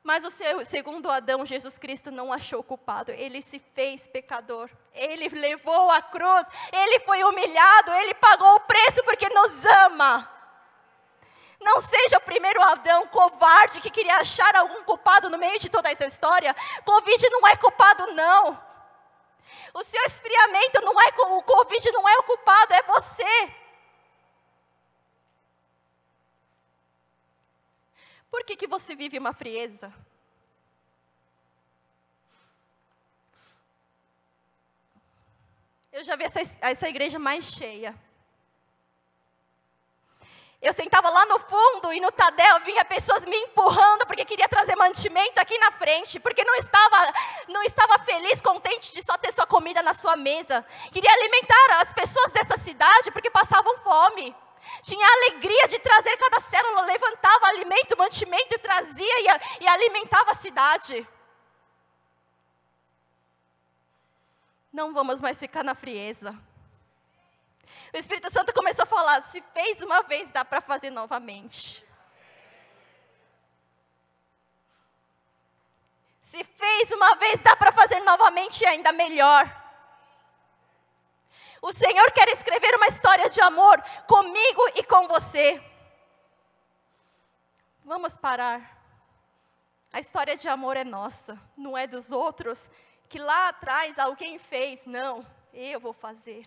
Mas 0.02 0.24
o 0.24 0.30
seu, 0.30 0.64
segundo 0.64 1.10
Adão, 1.10 1.44
Jesus 1.44 1.78
Cristo 1.78 2.10
não 2.10 2.32
achou 2.32 2.62
culpado, 2.62 3.10
ele 3.12 3.42
se 3.42 3.58
fez 3.74 4.06
pecador, 4.06 4.70
ele 4.94 5.28
levou 5.28 5.90
a 5.90 6.00
cruz, 6.00 6.46
ele 6.72 7.00
foi 7.00 7.22
humilhado, 7.22 7.92
ele 7.92 8.14
pagou 8.14 8.54
o 8.54 8.60
preço 8.60 9.04
porque 9.04 9.28
nos 9.28 9.64
ama. 9.64 10.28
Não 11.60 11.82
seja 11.82 12.16
o 12.16 12.22
primeiro 12.22 12.62
Adão 12.62 13.06
covarde 13.08 13.82
que 13.82 13.90
queria 13.90 14.16
achar 14.16 14.56
algum 14.56 14.82
culpado 14.84 15.28
no 15.28 15.36
meio 15.36 15.58
de 15.58 15.68
toda 15.68 15.90
essa 15.90 16.06
história. 16.06 16.56
Covid 16.86 17.28
não 17.28 17.46
é 17.46 17.54
culpado, 17.56 18.06
não. 18.14 18.58
O 19.74 19.84
seu 19.84 20.02
esfriamento 20.04 20.80
não 20.80 20.98
é 20.98 21.08
o 21.18 21.42
Covid 21.42 21.92
não 21.92 22.08
é 22.08 22.14
o 22.16 22.22
culpado, 22.22 22.72
é 22.72 22.82
você. 22.84 23.59
Por 28.30 28.44
que, 28.44 28.56
que 28.56 28.66
você 28.66 28.94
vive 28.94 29.18
uma 29.18 29.32
frieza? 29.32 29.92
Eu 35.92 36.04
já 36.04 36.14
vi 36.14 36.24
essa, 36.24 36.40
essa 36.60 36.88
igreja 36.88 37.18
mais 37.18 37.44
cheia. 37.44 37.94
Eu 40.62 40.74
sentava 40.74 41.08
lá 41.08 41.24
no 41.24 41.38
fundo 41.38 41.90
e 41.92 42.00
no 42.00 42.12
Tadel 42.12 42.60
vinha 42.60 42.84
pessoas 42.84 43.24
me 43.24 43.36
empurrando 43.36 44.06
porque 44.06 44.26
queria 44.26 44.46
trazer 44.46 44.76
mantimento 44.76 45.40
aqui 45.40 45.56
na 45.58 45.72
frente, 45.72 46.20
porque 46.20 46.44
não 46.44 46.54
estava, 46.56 47.14
não 47.48 47.62
estava 47.62 47.98
feliz, 48.04 48.42
contente 48.42 48.92
de 48.92 49.02
só 49.02 49.16
ter 49.16 49.32
sua 49.32 49.46
comida 49.46 49.82
na 49.82 49.94
sua 49.94 50.16
mesa. 50.16 50.64
Queria 50.92 51.10
alimentar 51.10 51.80
as 51.80 51.92
pessoas 51.92 52.30
dessa 52.32 52.58
cidade 52.58 53.10
porque 53.10 53.30
passavam 53.30 53.78
fome. 53.78 54.36
Tinha 54.82 55.06
a 55.06 55.12
alegria 55.12 55.68
de 55.68 55.78
trazer 55.78 56.16
cada 56.16 56.40
célula, 56.40 56.82
levantava 56.82 57.46
alimento, 57.46 57.96
mantimento 57.96 58.58
trazia 58.58 59.20
e, 59.20 59.64
e 59.64 59.68
alimentava 59.68 60.32
a 60.32 60.36
cidade. 60.36 61.06
Não 64.72 64.92
vamos 64.92 65.20
mais 65.20 65.38
ficar 65.38 65.64
na 65.64 65.74
frieza. 65.74 66.38
O 67.92 67.96
Espírito 67.96 68.30
Santo 68.30 68.52
começou 68.52 68.84
a 68.84 68.86
falar: 68.86 69.20
se 69.22 69.42
fez 69.52 69.80
uma 69.80 70.02
vez, 70.02 70.30
dá 70.30 70.44
para 70.44 70.60
fazer 70.60 70.90
novamente. 70.90 71.84
Se 76.22 76.44
fez 76.44 76.90
uma 76.92 77.16
vez, 77.16 77.40
dá 77.40 77.56
para 77.56 77.72
fazer 77.72 78.00
novamente 78.00 78.62
e 78.62 78.66
ainda 78.66 78.92
melhor. 78.92 79.59
O 81.62 81.72
Senhor 81.72 82.10
quer 82.12 82.28
escrever 82.28 82.74
uma 82.74 82.88
história 82.88 83.28
de 83.28 83.40
amor 83.40 83.82
comigo 84.06 84.62
e 84.76 84.82
com 84.82 85.06
você. 85.06 85.62
Vamos 87.84 88.16
parar. 88.16 88.78
A 89.92 90.00
história 90.00 90.36
de 90.36 90.48
amor 90.48 90.76
é 90.76 90.84
nossa, 90.84 91.38
não 91.56 91.76
é 91.76 91.86
dos 91.86 92.12
outros, 92.12 92.70
que 93.08 93.18
lá 93.18 93.48
atrás 93.48 93.98
alguém 93.98 94.38
fez. 94.38 94.86
Não, 94.86 95.26
eu 95.52 95.80
vou 95.80 95.92
fazer. 95.92 96.46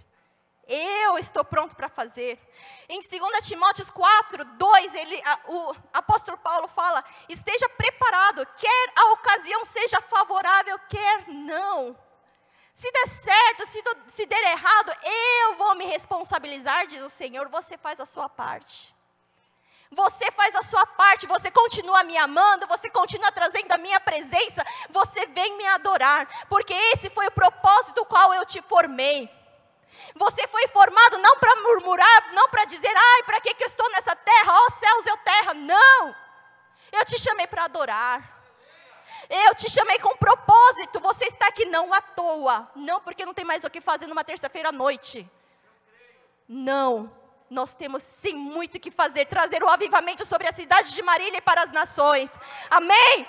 Eu 0.65 1.17
estou 1.17 1.43
pronto 1.43 1.75
para 1.75 1.89
fazer. 1.89 2.39
Em 2.88 3.01
2 3.01 3.46
Timóteo 3.46 3.86
4, 3.91 4.46
2, 4.46 4.96
ele, 4.96 5.22
a, 5.25 5.39
o 5.50 5.75
apóstolo 5.93 6.38
Paulo 6.38 6.70
fala: 6.70 7.03
esteja 7.27 7.67
preparado, 7.70 8.48
quer 8.58 8.93
a 8.96 9.12
ocasião 9.12 9.65
seja 9.65 10.01
favorável, 10.01 10.79
quer 10.88 11.27
não. 11.27 11.98
Se 12.75 12.92
der 12.92 13.08
certo, 13.08 13.65
se, 13.68 13.82
do, 13.82 13.98
se 14.15 14.25
der 14.25 14.44
errado, 14.51 14.92
eu 15.03 15.56
vou 15.56 15.75
me 15.75 15.86
responsabilizar, 15.86 16.88
diz 16.88 17.01
o 17.01 17.10
Senhor, 17.10 17.48
você 17.50 17.77
faz 17.77 18.00
a 18.00 18.06
sua 18.06 18.27
parte. 18.27 18.94
Você 19.92 20.32
faz 20.32 20.56
a 20.56 20.63
sua 20.63 20.86
parte, 20.88 21.27
você 21.27 21.51
continua 21.51 22.03
me 22.03 22.18
amando, 22.18 22.65
você 22.68 22.89
continua 22.89 23.32
trazendo 23.32 23.72
a 23.72 23.77
minha 23.77 24.00
presença, 24.00 24.65
você 24.89 25.27
vem 25.27 25.56
me 25.56 25.65
adorar, 25.68 26.48
porque 26.50 26.74
esse 26.74 27.10
foi 27.12 27.27
o 27.27 27.32
propósito 27.32 28.03
qual 28.06 28.34
eu 28.34 28.46
te 28.46 28.62
formei. 28.63 29.30
Você 30.15 30.48
foi 30.48 30.68
formado 30.68 31.18
não 31.20 31.38
para 31.38 31.56
murmurar, 31.62 32.34
não 32.34 32.50
para 32.50 32.65
dizer, 32.65 32.92
ai, 32.96 33.24
para 33.24 33.39
que, 33.42 33.53
que 33.53 33.63
eu 33.63 33.68
estou 33.68 33.89
nessa 33.92 34.15
terra? 34.15 34.53
Ó 34.53 34.65
oh, 34.65 34.72
céus, 34.72 35.06
eu 35.06 35.18
terra. 35.18 35.53
Não! 35.53 36.15
Eu 36.92 37.06
te 37.06 37.20
chamei 37.20 37.48
para 37.48 37.65
adorar. 37.65 38.43
Eu 39.29 39.55
te 39.55 39.69
chamei 39.69 40.00
com 40.00 40.15
propósito. 40.17 41.00
Você 41.00 41.25
está 41.25 41.48
aqui 41.48 41.65
não 41.65 41.93
à 41.93 42.01
toa. 42.01 42.69
Não 42.75 43.01
porque 43.01 43.25
não 43.25 43.33
tem 43.33 43.45
mais 43.45 43.63
o 43.63 43.69
que 43.69 43.81
fazer 43.81 44.07
numa 44.07 44.24
terça-feira 44.24 44.69
à 44.69 44.72
noite. 44.72 45.29
Não. 46.48 47.12
Nós 47.50 47.75
temos 47.75 48.03
sim 48.03 48.33
muito 48.33 48.77
o 48.77 48.79
que 48.79 48.91
fazer. 48.91 49.25
Trazer 49.25 49.63
o 49.63 49.69
avivamento 49.69 50.25
sobre 50.25 50.48
a 50.48 50.53
cidade 50.53 50.93
de 50.93 51.01
Marília 51.01 51.38
e 51.38 51.41
para 51.41 51.63
as 51.63 51.72
nações. 51.72 52.31
Amém? 52.69 53.27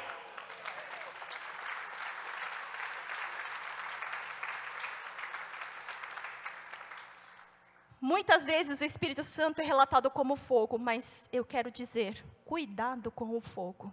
Muitas 8.01 8.45
vezes 8.45 8.83
o 8.83 8.85
Espírito 8.85 9.25
Santo 9.25 9.63
é 9.63 9.65
relatado 9.65 10.11
como 10.11 10.37
fogo, 10.37 10.79
mas 10.79 11.07
eu 11.33 11.43
quero 11.43 11.71
dizer, 11.71 12.23
cuidado 12.45 13.11
com 13.11 13.35
o 13.35 13.41
fogo. 13.41 13.91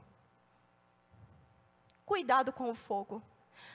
Cuidado 2.06 2.52
com 2.52 2.70
o 2.70 2.76
fogo. 2.76 3.22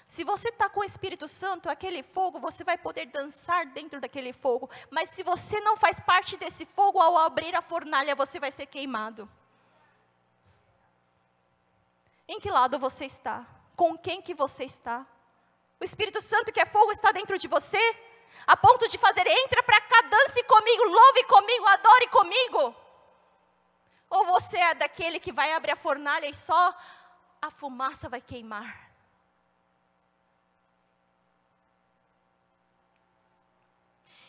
Se 0.07 0.23
você 0.25 0.49
está 0.49 0.69
com 0.69 0.81
o 0.81 0.85
Espírito 0.85 1.27
Santo, 1.27 1.69
aquele 1.69 2.03
fogo, 2.03 2.39
você 2.39 2.63
vai 2.63 2.79
poder 2.79 3.07
dançar 3.07 3.67
dentro 3.67 4.01
daquele 4.01 4.33
fogo. 4.33 4.71
Mas 4.91 5.11
se 5.11 5.23
você 5.23 5.61
não 5.61 5.77
faz 5.77 5.99
parte 6.01 6.37
desse 6.37 6.65
fogo, 6.65 7.01
ao 7.01 7.17
abrir 7.17 7.55
a 7.55 7.63
fornalha, 7.63 8.15
você 8.15 8.39
vai 8.39 8.53
ser 8.53 8.67
queimado. 8.67 9.29
Em 12.29 12.41
que 12.41 12.51
lado 12.51 12.79
você 12.79 13.07
está? 13.07 13.47
Com 13.77 13.97
quem 13.97 14.21
que 14.23 14.35
você 14.35 14.65
está? 14.65 15.07
O 15.81 15.85
Espírito 15.85 16.21
Santo, 16.21 16.53
que 16.53 16.61
é 16.61 16.67
fogo, 16.67 16.93
está 16.93 17.13
dentro 17.13 17.39
de 17.39 17.47
você? 17.47 17.79
a 18.47 18.57
ponto 18.57 18.87
de 18.89 18.97
fazer, 18.97 19.27
entra 19.27 19.63
para 19.63 19.81
cá, 19.81 20.01
dance 20.03 20.43
comigo, 20.45 20.85
louve 20.85 21.25
comigo, 21.25 21.67
adore 21.67 22.09
comigo? 22.09 22.75
Ou 24.09 24.25
você 24.27 24.57
é 24.57 24.75
daquele 24.75 25.19
que 25.19 25.33
vai 25.33 25.53
abrir 25.53 25.73
a 25.73 25.77
fornalha 25.77 26.27
e 26.27 26.35
só 26.35 26.73
a 27.41 27.51
fumaça 27.51 28.09
vai 28.09 28.21
queimar? 28.21 28.87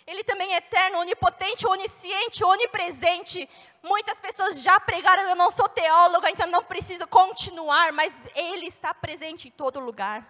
Ele 0.08 0.24
também 0.24 0.54
é 0.54 0.58
eterno, 0.58 1.00
onipotente, 1.00 1.68
onisciente, 1.68 2.42
onipresente. 2.42 3.50
Muitas 3.84 4.18
pessoas 4.22 4.62
já 4.62 4.80
pregaram, 4.80 5.24
eu 5.24 5.36
não 5.36 5.52
sou 5.52 5.68
teóloga, 5.68 6.30
então 6.30 6.48
não 6.48 6.64
preciso 6.64 7.06
continuar, 7.08 7.92
mas 7.92 8.14
Ele 8.34 8.68
está 8.68 8.94
presente 8.94 9.50
em 9.50 9.52
todo 9.52 9.82
lugar. 9.82 10.26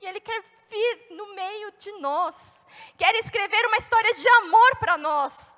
E 0.00 0.06
Ele 0.06 0.18
quer 0.18 0.42
vir 0.68 1.06
no 1.10 1.32
meio 1.34 1.70
de 1.78 1.92
nós, 1.92 2.66
quer 2.98 3.14
escrever 3.14 3.64
uma 3.66 3.78
história 3.78 4.14
de 4.14 4.28
amor 4.28 4.76
para 4.76 4.98
nós. 4.98 5.55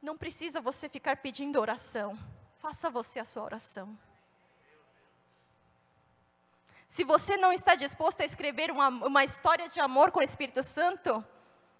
Não 0.00 0.16
precisa 0.16 0.60
você 0.60 0.88
ficar 0.88 1.18
pedindo 1.18 1.60
oração, 1.60 2.18
faça 2.58 2.88
você 2.88 3.18
a 3.18 3.24
sua 3.24 3.42
oração. 3.42 3.98
Se 6.88 7.04
você 7.04 7.36
não 7.36 7.52
está 7.52 7.74
disposto 7.74 8.20
a 8.20 8.24
escrever 8.24 8.70
uma, 8.70 8.88
uma 8.88 9.24
história 9.24 9.68
de 9.68 9.78
amor 9.78 10.10
com 10.10 10.20
o 10.20 10.22
Espírito 10.22 10.62
Santo, 10.62 11.24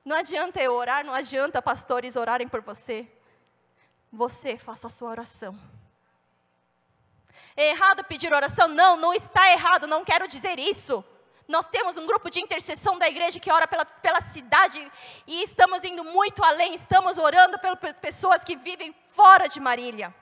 não 0.05 0.17
adianta 0.17 0.61
eu 0.63 0.73
orar, 0.73 1.05
não 1.05 1.15
adianta 1.15 1.61
pastores 1.61 2.15
orarem 2.15 2.49
por 2.49 2.61
você. 2.61 3.11
Você 4.13 4.57
faça 4.57 4.87
a 4.87 4.91
sua 4.91 5.11
oração. 5.11 5.59
É 7.57 7.71
errado 7.71 8.05
pedir 8.05 8.33
oração? 8.33 8.69
Não, 8.69 8.97
não 8.97 9.13
está 9.13 9.51
errado, 9.51 9.87
não 9.87 10.05
quero 10.05 10.29
dizer 10.29 10.59
isso. 10.59 11.05
Nós 11.51 11.69
temos 11.69 11.97
um 11.97 12.07
grupo 12.07 12.31
de 12.31 12.41
intercessão 12.41 12.97
da 12.97 13.09
igreja 13.09 13.41
que 13.41 13.51
ora 13.51 13.67
pela, 13.67 13.85
pela 13.85 14.21
cidade 14.21 14.81
e 15.27 15.43
estamos 15.43 15.83
indo 15.83 16.05
muito 16.05 16.45
além, 16.45 16.77
estamos 16.77 17.19
orando 17.19 17.59
pelas 17.59 17.77
pessoas 18.01 18.45
que 18.45 18.55
vivem 18.55 18.95
fora 19.09 19.49
de 19.49 19.59
Marília. 19.59 20.15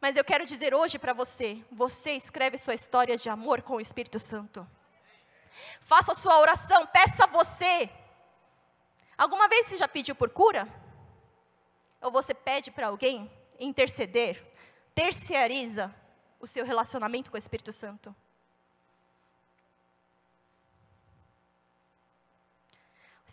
Mas 0.00 0.16
eu 0.16 0.24
quero 0.24 0.46
dizer 0.46 0.74
hoje 0.74 0.98
para 0.98 1.12
você: 1.12 1.62
você 1.70 2.12
escreve 2.12 2.56
sua 2.56 2.72
história 2.72 3.18
de 3.18 3.28
amor 3.28 3.60
com 3.60 3.74
o 3.74 3.80
Espírito 3.82 4.18
Santo. 4.18 4.66
Faça 5.82 6.14
sua 6.14 6.38
oração, 6.38 6.86
peça 6.86 7.24
a 7.24 7.26
você. 7.26 7.90
Alguma 9.18 9.46
vez 9.46 9.66
você 9.66 9.76
já 9.76 9.86
pediu 9.86 10.14
por 10.14 10.30
cura? 10.30 10.66
Ou 12.00 12.10
você 12.10 12.32
pede 12.32 12.70
para 12.70 12.86
alguém 12.86 13.30
interceder? 13.60 14.42
Terciariza 14.94 15.94
o 16.40 16.46
seu 16.46 16.64
relacionamento 16.64 17.30
com 17.30 17.36
o 17.36 17.38
Espírito 17.38 17.74
Santo. 17.74 18.16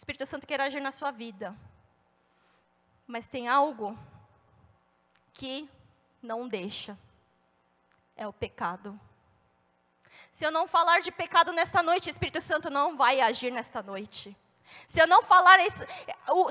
Espírito 0.02 0.26
Santo 0.26 0.48
quer 0.48 0.60
agir 0.60 0.80
na 0.80 0.92
sua 0.92 1.12
vida. 1.12 1.56
Mas 3.06 3.28
tem 3.28 3.48
algo 3.48 3.96
que 5.32 5.70
não 6.24 6.48
deixa. 6.48 6.98
É 8.16 8.28
o 8.28 8.34
pecado. 8.34 9.00
Se 10.34 10.44
eu 10.44 10.50
não 10.50 10.68
falar 10.68 11.02
de 11.02 11.12
pecado 11.12 11.54
nesta 11.54 11.84
noite, 11.84 12.10
o 12.10 12.12
Espírito 12.12 12.42
Santo 12.42 12.68
não 12.68 12.98
vai 12.98 13.22
agir 13.22 13.52
nesta 13.52 13.84
noite. 13.84 14.36
Se 14.88 15.00
eu 15.00 15.06
não 15.06 15.22
falar 15.22 15.60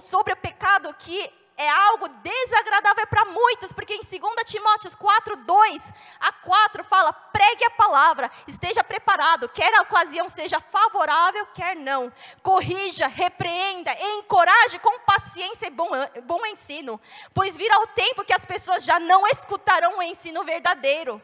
sobre 0.04 0.32
o 0.32 0.36
pecado 0.36 0.94
que 0.94 1.28
é 1.60 1.68
algo 1.68 2.08
desagradável 2.08 3.06
para 3.06 3.26
muitos, 3.26 3.70
porque 3.70 3.92
em 3.92 4.00
2 4.00 4.10
Timóteo 4.46 4.96
4, 4.96 5.36
2 5.36 5.82
a 6.18 6.32
4 6.32 6.82
fala: 6.84 7.12
pregue 7.12 7.64
a 7.66 7.70
palavra, 7.70 8.30
esteja 8.48 8.82
preparado, 8.82 9.46
quer 9.50 9.74
a 9.74 9.82
ocasião 9.82 10.26
seja 10.30 10.58
favorável, 10.58 11.46
quer 11.48 11.76
não. 11.76 12.10
Corrija, 12.42 13.06
repreenda, 13.06 13.92
encoraje 13.92 14.78
com 14.78 15.00
paciência 15.00 15.66
e 15.66 15.70
bom, 15.70 15.90
bom 16.24 16.46
ensino, 16.46 16.98
pois 17.34 17.54
virá 17.56 17.78
o 17.80 17.88
tempo 17.88 18.24
que 18.24 18.32
as 18.32 18.46
pessoas 18.46 18.82
já 18.82 18.98
não 18.98 19.26
escutarão 19.26 19.98
o 19.98 20.02
ensino 20.02 20.42
verdadeiro. 20.42 21.22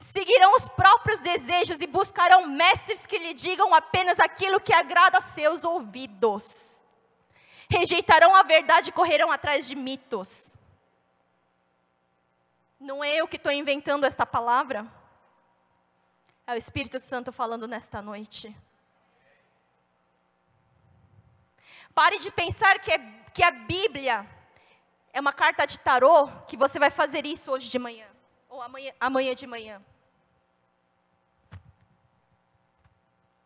Seguirão 0.00 0.54
os 0.56 0.66
próprios 0.70 1.20
desejos 1.20 1.82
e 1.82 1.86
buscarão 1.86 2.46
mestres 2.46 3.04
que 3.04 3.18
lhe 3.18 3.34
digam 3.34 3.74
apenas 3.74 4.18
aquilo 4.18 4.60
que 4.60 4.72
agrada 4.72 5.18
a 5.18 5.22
seus 5.22 5.64
ouvidos 5.64 6.67
rejeitarão 7.68 8.34
a 8.34 8.42
verdade 8.42 8.90
e 8.90 8.92
correrão 8.92 9.30
atrás 9.30 9.66
de 9.66 9.74
mitos. 9.74 10.52
Não 12.80 13.02
é 13.02 13.16
eu 13.16 13.28
que 13.28 13.36
estou 13.36 13.52
inventando 13.52 14.04
esta 14.04 14.24
palavra, 14.24 14.86
é 16.46 16.54
o 16.54 16.56
Espírito 16.56 16.98
Santo 16.98 17.30
falando 17.30 17.68
nesta 17.68 18.00
noite. 18.00 18.56
Pare 21.94 22.18
de 22.20 22.30
pensar 22.30 22.78
que, 22.78 22.92
é, 22.92 22.98
que 23.34 23.42
a 23.42 23.50
Bíblia 23.50 24.26
é 25.12 25.20
uma 25.20 25.32
carta 25.32 25.66
de 25.66 25.78
tarô, 25.80 26.28
que 26.46 26.56
você 26.56 26.78
vai 26.78 26.90
fazer 26.90 27.26
isso 27.26 27.50
hoje 27.50 27.68
de 27.68 27.78
manhã, 27.78 28.06
ou 28.48 28.62
amanhã, 28.62 28.92
amanhã 29.00 29.34
de 29.34 29.46
manhã. 29.46 29.84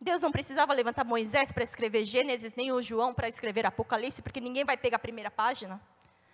Deus 0.03 0.21
não 0.21 0.31
precisava 0.31 0.73
levantar 0.73 1.05
Moisés 1.05 1.51
para 1.51 1.63
escrever 1.63 2.03
Gênesis, 2.03 2.53
nem 2.55 2.71
o 2.71 2.81
João 2.81 3.13
para 3.13 3.29
escrever 3.29 3.65
Apocalipse, 3.65 4.21
porque 4.21 4.41
ninguém 4.41 4.65
vai 4.65 4.75
pegar 4.75 4.97
a 4.97 4.99
primeira 4.99 5.31
página. 5.31 5.81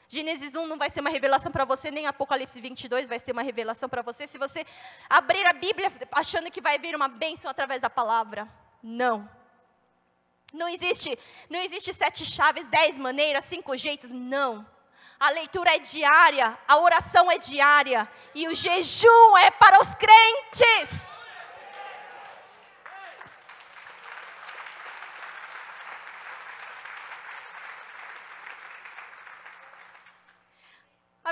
Gênesis 0.07 0.55
1 0.55 0.65
não 0.65 0.77
vai 0.77 0.89
ser 0.89 1.01
uma 1.01 1.09
revelação 1.11 1.51
para 1.51 1.65
você, 1.65 1.91
nem 1.91 2.07
Apocalipse 2.07 2.59
22 2.59 3.07
vai 3.07 3.19
ser 3.19 3.31
uma 3.31 3.43
revelação 3.43 3.87
para 3.87 4.01
você, 4.01 4.25
se 4.25 4.39
você 4.39 4.65
abrir 5.07 5.45
a 5.45 5.53
Bíblia 5.53 5.93
achando 6.11 6.49
que 6.49 6.59
vai 6.59 6.79
vir 6.79 6.95
uma 6.95 7.07
bênção 7.07 7.49
através 7.49 7.79
da 7.79 7.91
palavra. 7.91 8.47
Não. 8.81 9.29
Não 10.51 10.67
existe, 10.67 11.17
não 11.47 11.59
existe 11.61 11.93
sete 11.93 12.25
chaves, 12.25 12.67
dez 12.69 12.97
maneiras, 12.97 13.45
cinco 13.45 13.77
jeitos, 13.77 14.09
não. 14.09 14.65
A 15.19 15.29
leitura 15.29 15.75
é 15.75 15.79
diária, 15.79 16.57
a 16.67 16.79
oração 16.79 17.29
é 17.29 17.37
diária 17.37 18.09
e 18.33 18.47
o 18.47 18.55
jejum 18.55 19.37
é 19.37 19.51
para 19.51 19.79
os 19.79 19.93
crentes. 19.93 21.09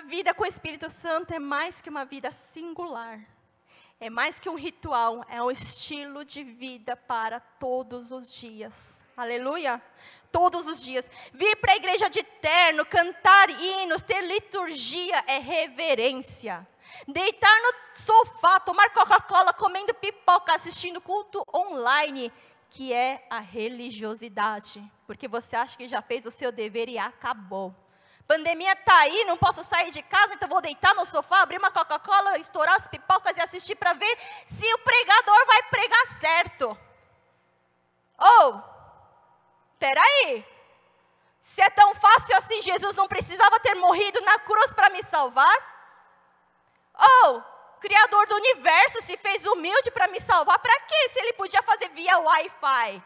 Vida 0.07 0.33
com 0.33 0.43
o 0.43 0.47
Espírito 0.47 0.89
Santo 0.89 1.33
é 1.33 1.39
mais 1.39 1.81
que 1.81 1.89
uma 1.89 2.05
vida 2.05 2.31
singular. 2.31 3.19
É 3.99 4.09
mais 4.09 4.39
que 4.39 4.49
um 4.49 4.55
ritual, 4.55 5.25
é 5.27 5.41
um 5.43 5.51
estilo 5.51 6.23
de 6.23 6.43
vida 6.43 6.95
para 6.95 7.39
todos 7.39 8.11
os 8.11 8.33
dias. 8.33 8.73
Aleluia! 9.17 9.81
Todos 10.31 10.65
os 10.67 10.81
dias. 10.81 11.09
Vir 11.33 11.55
para 11.57 11.73
a 11.73 11.75
igreja 11.75 12.09
de 12.09 12.23
terno, 12.23 12.85
cantar 12.85 13.49
hinos, 13.49 14.01
ter 14.01 14.21
liturgia 14.21 15.23
é 15.27 15.39
reverência. 15.39 16.65
Deitar 17.07 17.61
no 17.61 17.99
sofá, 17.99 18.59
tomar 18.59 18.89
Coca-Cola, 18.91 19.51
comendo 19.53 19.93
pipoca, 19.93 20.55
assistindo 20.55 21.01
culto 21.01 21.43
online, 21.53 22.31
que 22.69 22.93
é 22.93 23.25
a 23.29 23.39
religiosidade. 23.39 24.81
Porque 25.05 25.27
você 25.27 25.55
acha 25.55 25.77
que 25.77 25.87
já 25.87 26.01
fez 26.01 26.25
o 26.25 26.31
seu 26.31 26.51
dever 26.51 26.87
e 26.87 26.97
acabou. 26.97 27.75
Pandemia 28.27 28.73
está 28.73 28.97
aí, 28.97 29.23
não 29.23 29.37
posso 29.37 29.63
sair 29.63 29.89
de 29.89 30.01
casa, 30.03 30.33
então 30.33 30.49
vou 30.49 30.61
deitar 30.61 30.93
no 30.93 31.05
sofá, 31.05 31.41
abrir 31.41 31.57
uma 31.57 31.71
Coca-Cola, 31.71 32.37
estourar 32.37 32.75
as 32.75 32.87
pipocas 32.87 33.37
e 33.37 33.41
assistir 33.41 33.75
para 33.75 33.93
ver 33.93 34.17
se 34.49 34.73
o 34.73 34.79
pregador 34.79 35.45
vai 35.45 35.63
pregar 35.63 36.07
certo. 36.19 36.77
Ou, 38.17 38.55
oh, 38.55 38.61
peraí, 39.79 40.45
se 41.41 41.61
é 41.61 41.69
tão 41.69 41.95
fácil 41.95 42.35
assim, 42.35 42.61
Jesus 42.61 42.95
não 42.97 43.07
precisava 43.07 43.59
ter 43.61 43.75
morrido 43.75 44.19
na 44.21 44.37
cruz 44.39 44.73
para 44.73 44.89
me 44.89 45.01
salvar? 45.03 45.57
Ou, 46.93 47.37
oh, 47.37 47.57
Criador 47.79 48.27
do 48.27 48.35
universo 48.35 49.01
se 49.03 49.15
fez 49.17 49.45
humilde 49.45 49.91
para 49.91 50.07
me 50.07 50.19
salvar, 50.19 50.59
para 50.59 50.79
quê? 50.81 51.09
Se 51.13 51.19
ele 51.19 51.33
podia 51.33 51.61
fazer 51.63 51.89
via 51.89 52.17
Wi-Fi? 52.17 53.03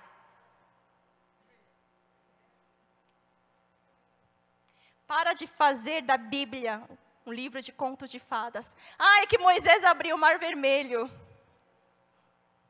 Para 5.11 5.33
de 5.33 5.45
fazer 5.45 6.03
da 6.03 6.15
Bíblia 6.15 6.81
um 7.25 7.33
livro 7.33 7.61
de 7.61 7.73
contos 7.73 8.09
de 8.09 8.17
fadas. 8.17 8.65
Ai, 8.97 9.27
que 9.27 9.37
Moisés 9.37 9.83
abriu 9.83 10.15
o 10.15 10.17
mar 10.17 10.39
vermelho. 10.39 11.11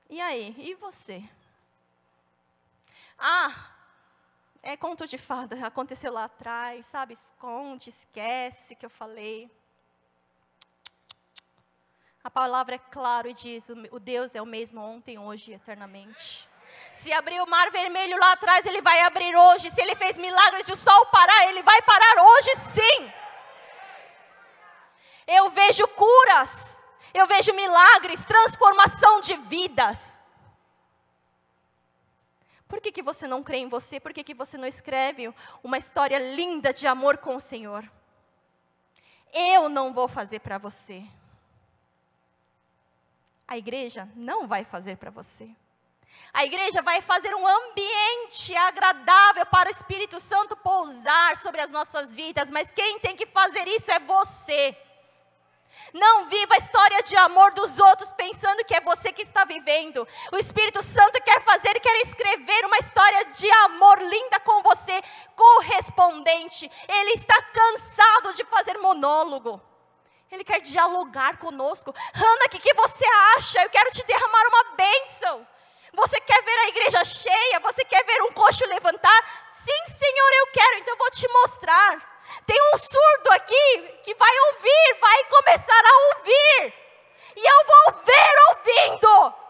E 0.10 0.20
aí? 0.20 0.56
E 0.58 0.74
você? 0.74 1.24
Ah, 3.16 3.70
é 4.64 4.76
conto 4.76 5.06
de 5.06 5.20
fada, 5.20 5.64
aconteceu 5.64 6.12
lá 6.12 6.24
atrás, 6.24 6.84
sabe? 6.88 7.14
Esconde, 7.14 7.92
esquece 7.92 8.76
que 8.76 8.88
eu 8.88 8.90
falei. 8.90 9.48
A 12.24 12.32
palavra 12.32 12.74
é 12.74 12.80
claro 12.80 13.28
e 13.28 13.36
diz: 13.36 13.70
o 13.70 14.00
Deus 14.00 14.34
é 14.34 14.42
o 14.42 14.48
mesmo 14.48 14.82
ontem, 14.82 15.20
hoje 15.20 15.52
e 15.52 15.54
eternamente. 15.54 16.50
Se 16.96 17.12
abriu 17.12 17.44
o 17.44 17.50
mar 17.50 17.72
vermelho 17.72 18.18
lá 18.20 18.34
atrás, 18.34 18.66
ele 18.66 18.82
vai 18.82 19.02
abrir 19.02 19.36
hoje. 19.36 19.72
Se 19.72 19.82
ele 19.82 19.96
fez 19.96 20.18
milagres 20.18 20.66
de 20.66 20.76
sol 20.76 21.06
parar, 21.08 21.48
ele 21.48 21.64
vai 21.64 21.82
parar 21.82 22.24
hoje 22.24 22.50
sim. 22.74 23.14
Eu 25.28 25.50
vejo 25.52 25.88
curas, 25.90 26.82
eu 27.14 27.26
vejo 27.26 27.54
milagres, 27.54 28.24
transformação 28.26 29.20
de 29.22 29.36
vidas. 29.36 30.18
Por 32.68 32.80
que, 32.80 32.92
que 32.92 33.02
você 33.02 33.28
não 33.28 33.44
crê 33.44 33.58
em 33.58 33.68
você? 33.68 34.00
Por 34.00 34.14
que, 34.14 34.24
que 34.24 34.34
você 34.34 34.58
não 34.58 34.68
escreve 34.68 35.34
uma 35.64 35.78
história 35.78 36.18
linda 36.18 36.72
de 36.72 36.88
amor 36.88 37.18
com 37.18 37.36
o 37.36 37.40
Senhor? 37.40 37.90
Eu 39.34 39.68
não 39.68 39.94
vou 39.94 40.08
fazer 40.08 40.40
para 40.40 40.58
você. 40.58 41.04
A 43.48 43.58
igreja 43.58 44.08
não 44.16 44.48
vai 44.48 44.64
fazer 44.64 44.96
para 44.96 45.12
você. 45.12 45.50
A 46.34 46.46
igreja 46.46 46.82
vai 46.82 47.02
fazer 47.02 47.34
um 47.36 47.46
ambiente 47.46 48.56
agradável 48.56 49.46
para 49.46 49.70
o 49.70 49.72
Espírito 49.72 50.20
Santo 50.22 50.56
pousar 50.56 51.36
sobre 51.38 51.62
as 51.62 51.70
nossas 51.70 52.16
vidas, 52.16 52.50
mas 52.50 52.72
quem 52.72 53.00
tem 53.00 53.16
que 53.16 53.26
fazer 53.26 53.68
isso 53.68 53.92
é 53.92 54.00
você. 54.00 54.78
Não 55.94 56.26
viva 56.28 56.54
a 56.54 56.58
história 56.58 57.04
de 57.04 57.18
amor 57.18 57.54
dos 57.54 57.78
outros 57.78 58.10
pensando 58.14 58.64
que 58.64 58.74
é 58.74 58.80
você 58.80 59.12
que 59.12 59.24
está 59.24 59.44
vivendo. 59.44 60.08
O 60.32 60.38
Espírito 60.38 60.82
Santo 60.82 61.22
quer 61.22 61.42
fazer 61.42 61.80
quer 61.82 61.96
escrever 62.02 62.66
uma 62.66 62.78
história 62.78 63.26
de 63.26 63.52
amor 63.66 64.02
linda 64.02 64.40
com 64.40 64.62
você, 64.62 65.02
correspondente. 65.36 66.70
Ele 66.88 67.12
está 67.12 67.42
cansado 67.42 68.34
de 68.36 68.46
fazer 68.46 68.78
monólogo. 68.78 69.62
Ele 70.32 70.46
quer 70.46 70.62
dialogar 70.62 71.38
conosco. 71.40 71.94
Hanna, 72.14 72.46
o 72.46 72.50
que, 72.50 72.60
que 72.60 72.74
você 72.74 73.06
acha? 73.36 73.62
Eu 73.64 73.70
quero 73.70 73.92
te 73.92 74.06
derramar 74.06 74.48
uma 74.48 74.76
bênção. 74.76 75.48
Você 75.94 76.20
quer 76.22 76.42
ver 76.44 76.58
a 76.58 76.68
igreja 76.70 77.06
cheia? 77.06 77.60
Você 77.62 77.84
quer 77.86 78.04
ver 78.06 78.22
um 78.24 78.32
coxo 78.34 78.66
levantar? 78.68 79.50
Sim, 79.64 79.94
Senhor, 79.96 80.34
eu 80.34 80.48
quero, 80.48 80.78
então 80.80 80.94
eu 80.94 80.98
vou 80.98 81.12
te 81.12 81.28
mostrar. 81.28 82.12
Tem 82.46 82.58
um 82.74 82.78
surdo 82.78 83.32
aqui 83.32 84.00
que 84.04 84.16
vai 84.16 84.40
ouvir, 84.48 85.00
vai 85.00 85.24
começar 85.26 85.84
a 85.86 86.18
ouvir. 86.18 86.74
E 87.36 87.46
eu 87.46 87.66
vou 87.66 88.04
ver 88.04 88.32
ouvindo. 88.50 89.42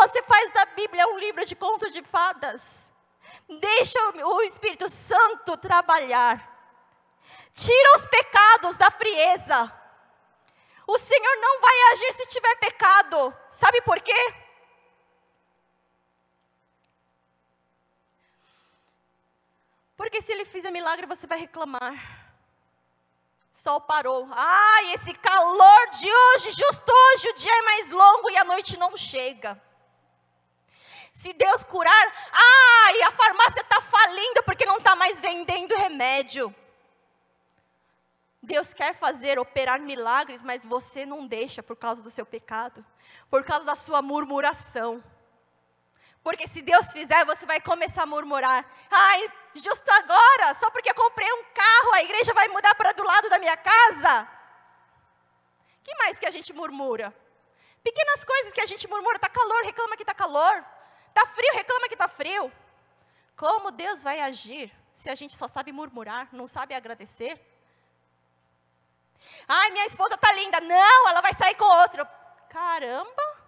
você 0.00 0.22
faz 0.22 0.50
da 0.52 0.64
Bíblia 0.64 1.06
um 1.08 1.18
livro 1.18 1.44
de 1.44 1.54
contos 1.54 1.92
de 1.92 2.02
fadas. 2.02 2.62
Deixa 3.60 3.98
o 4.24 4.42
Espírito 4.42 4.88
Santo 4.88 5.56
trabalhar. 5.58 6.48
Tira 7.52 7.96
os 7.96 8.06
pecados 8.06 8.76
da 8.78 8.90
frieza. 8.90 9.79
O 10.92 10.98
Senhor 10.98 11.36
não 11.40 11.60
vai 11.60 11.76
agir 11.92 12.12
se 12.14 12.26
tiver 12.26 12.56
pecado. 12.56 13.32
Sabe 13.52 13.80
por 13.82 14.00
quê? 14.00 14.34
Porque 19.96 20.20
se 20.20 20.32
ele 20.32 20.44
fizer 20.44 20.72
milagre, 20.72 21.06
você 21.06 21.28
vai 21.28 21.38
reclamar. 21.38 21.94
Sol 23.52 23.80
parou. 23.82 24.28
Ai, 24.32 24.94
esse 24.94 25.12
calor 25.12 25.90
de 25.90 26.12
hoje, 26.12 26.50
justo 26.50 26.92
hoje, 26.92 27.28
o 27.28 27.34
dia 27.34 27.56
é 27.56 27.62
mais 27.62 27.90
longo 27.90 28.30
e 28.30 28.36
a 28.38 28.44
noite 28.44 28.76
não 28.76 28.96
chega. 28.96 29.62
Se 31.12 31.32
Deus 31.34 31.62
curar, 31.62 32.06
ai, 32.32 33.02
a 33.02 33.12
farmácia 33.12 33.60
está 33.60 33.80
falindo 33.80 34.42
porque 34.42 34.66
não 34.66 34.78
está 34.78 34.96
mais 34.96 35.20
vendendo 35.20 35.76
remédio. 35.76 36.52
Deus 38.42 38.72
quer 38.72 38.94
fazer, 38.94 39.38
operar 39.38 39.80
milagres, 39.80 40.42
mas 40.42 40.64
você 40.64 41.04
não 41.04 41.26
deixa 41.26 41.62
por 41.62 41.76
causa 41.76 42.02
do 42.02 42.10
seu 42.10 42.24
pecado, 42.24 42.84
por 43.28 43.44
causa 43.44 43.66
da 43.66 43.76
sua 43.76 44.00
murmuração. 44.00 45.02
Porque 46.22 46.46
se 46.48 46.60
Deus 46.62 46.92
fizer, 46.92 47.24
você 47.24 47.46
vai 47.46 47.60
começar 47.60 48.02
a 48.02 48.06
murmurar. 48.06 48.64
Ai, 48.90 49.30
justo 49.54 49.90
agora, 49.90 50.54
só 50.54 50.70
porque 50.70 50.90
eu 50.90 50.94
comprei 50.94 51.30
um 51.32 51.44
carro, 51.54 51.94
a 51.94 52.02
igreja 52.02 52.32
vai 52.34 52.48
mudar 52.48 52.74
para 52.74 52.92
do 52.92 53.02
lado 53.02 53.28
da 53.28 53.38
minha 53.38 53.56
casa? 53.56 54.40
que 55.90 55.96
mais 55.96 56.18
que 56.18 56.26
a 56.26 56.30
gente 56.30 56.52
murmura? 56.52 57.14
Pequenas 57.82 58.24
coisas 58.24 58.52
que 58.52 58.60
a 58.60 58.66
gente 58.66 58.86
murmura. 58.88 59.16
Está 59.16 59.28
calor, 59.28 59.64
reclama 59.64 59.96
que 59.96 60.02
está 60.02 60.14
calor. 60.14 60.64
Está 61.08 61.26
frio, 61.26 61.52
reclama 61.54 61.88
que 61.88 61.94
está 61.94 62.08
frio. 62.08 62.52
Como 63.36 63.70
Deus 63.70 64.02
vai 64.02 64.20
agir 64.20 64.70
se 64.92 65.08
a 65.08 65.14
gente 65.14 65.36
só 65.36 65.48
sabe 65.48 65.72
murmurar, 65.72 66.28
não 66.32 66.46
sabe 66.46 66.74
agradecer? 66.74 67.40
Ai, 69.46 69.70
minha 69.70 69.86
esposa 69.86 70.14
está 70.14 70.32
linda. 70.32 70.60
Não, 70.60 71.08
ela 71.08 71.20
vai 71.20 71.34
sair 71.34 71.54
com 71.54 71.64
outro. 71.64 72.06
Caramba! 72.48 73.40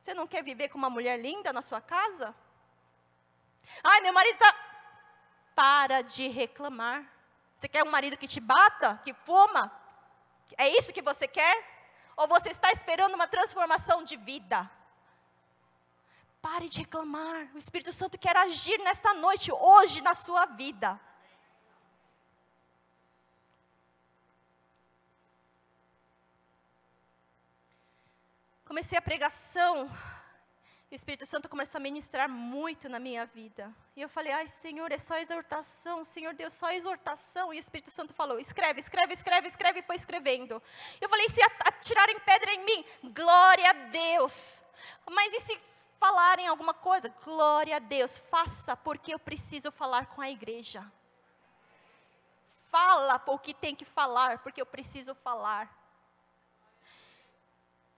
Você 0.00 0.14
não 0.14 0.26
quer 0.26 0.42
viver 0.42 0.68
com 0.68 0.78
uma 0.78 0.90
mulher 0.90 1.18
linda 1.20 1.52
na 1.52 1.62
sua 1.62 1.80
casa? 1.80 2.34
Ai, 3.84 4.00
meu 4.00 4.12
marido 4.12 4.34
está. 4.34 4.54
Para 5.54 6.02
de 6.02 6.28
reclamar. 6.28 7.04
Você 7.56 7.68
quer 7.68 7.84
um 7.84 7.90
marido 7.90 8.16
que 8.16 8.26
te 8.26 8.40
bata, 8.40 9.00
que 9.04 9.12
fuma? 9.12 9.70
É 10.58 10.68
isso 10.68 10.92
que 10.92 11.02
você 11.02 11.28
quer? 11.28 11.56
Ou 12.16 12.26
você 12.26 12.48
está 12.48 12.72
esperando 12.72 13.14
uma 13.14 13.28
transformação 13.28 14.02
de 14.02 14.16
vida? 14.16 14.68
Pare 16.40 16.68
de 16.68 16.80
reclamar. 16.80 17.48
O 17.54 17.58
Espírito 17.58 17.92
Santo 17.92 18.18
quer 18.18 18.36
agir 18.36 18.78
nesta 18.78 19.14
noite, 19.14 19.52
hoje, 19.52 20.02
na 20.02 20.14
sua 20.14 20.46
vida. 20.46 21.00
Comecei 28.72 28.96
a 28.96 29.02
pregação, 29.02 29.86
o 30.90 30.94
Espírito 30.94 31.26
Santo 31.26 31.46
começou 31.46 31.78
a 31.78 31.82
ministrar 31.82 32.26
muito 32.26 32.88
na 32.88 32.98
minha 32.98 33.26
vida. 33.26 33.70
E 33.94 34.00
eu 34.00 34.08
falei, 34.08 34.32
ai 34.32 34.46
Senhor, 34.46 34.90
é 34.90 34.96
só 34.96 35.18
exortação, 35.18 36.06
Senhor 36.06 36.32
Deus, 36.32 36.54
só 36.54 36.70
exortação. 36.70 37.52
E 37.52 37.58
o 37.58 37.60
Espírito 37.60 37.90
Santo 37.90 38.14
falou, 38.14 38.40
escreve, 38.40 38.80
escreve, 38.80 39.12
escreve, 39.12 39.48
escreve, 39.48 39.80
e 39.80 39.82
foi 39.82 39.96
escrevendo. 39.96 40.62
Eu 41.02 41.10
falei, 41.10 41.28
se 41.28 41.42
atirarem 41.42 42.18
pedra 42.20 42.50
em 42.50 42.64
mim, 42.64 42.82
glória 43.12 43.68
a 43.68 43.74
Deus. 43.74 44.62
Mas 45.10 45.34
e 45.34 45.40
se 45.40 45.60
falarem 46.00 46.46
alguma 46.46 46.72
coisa? 46.72 47.10
Glória 47.22 47.76
a 47.76 47.78
Deus, 47.78 48.20
faça, 48.30 48.74
porque 48.74 49.12
eu 49.12 49.18
preciso 49.18 49.70
falar 49.70 50.06
com 50.06 50.22
a 50.22 50.30
igreja. 50.30 50.82
Fala 52.70 53.22
o 53.26 53.38
que 53.38 53.52
tem 53.52 53.76
que 53.76 53.84
falar, 53.84 54.38
porque 54.38 54.62
eu 54.62 54.66
preciso 54.66 55.14
falar. 55.16 55.81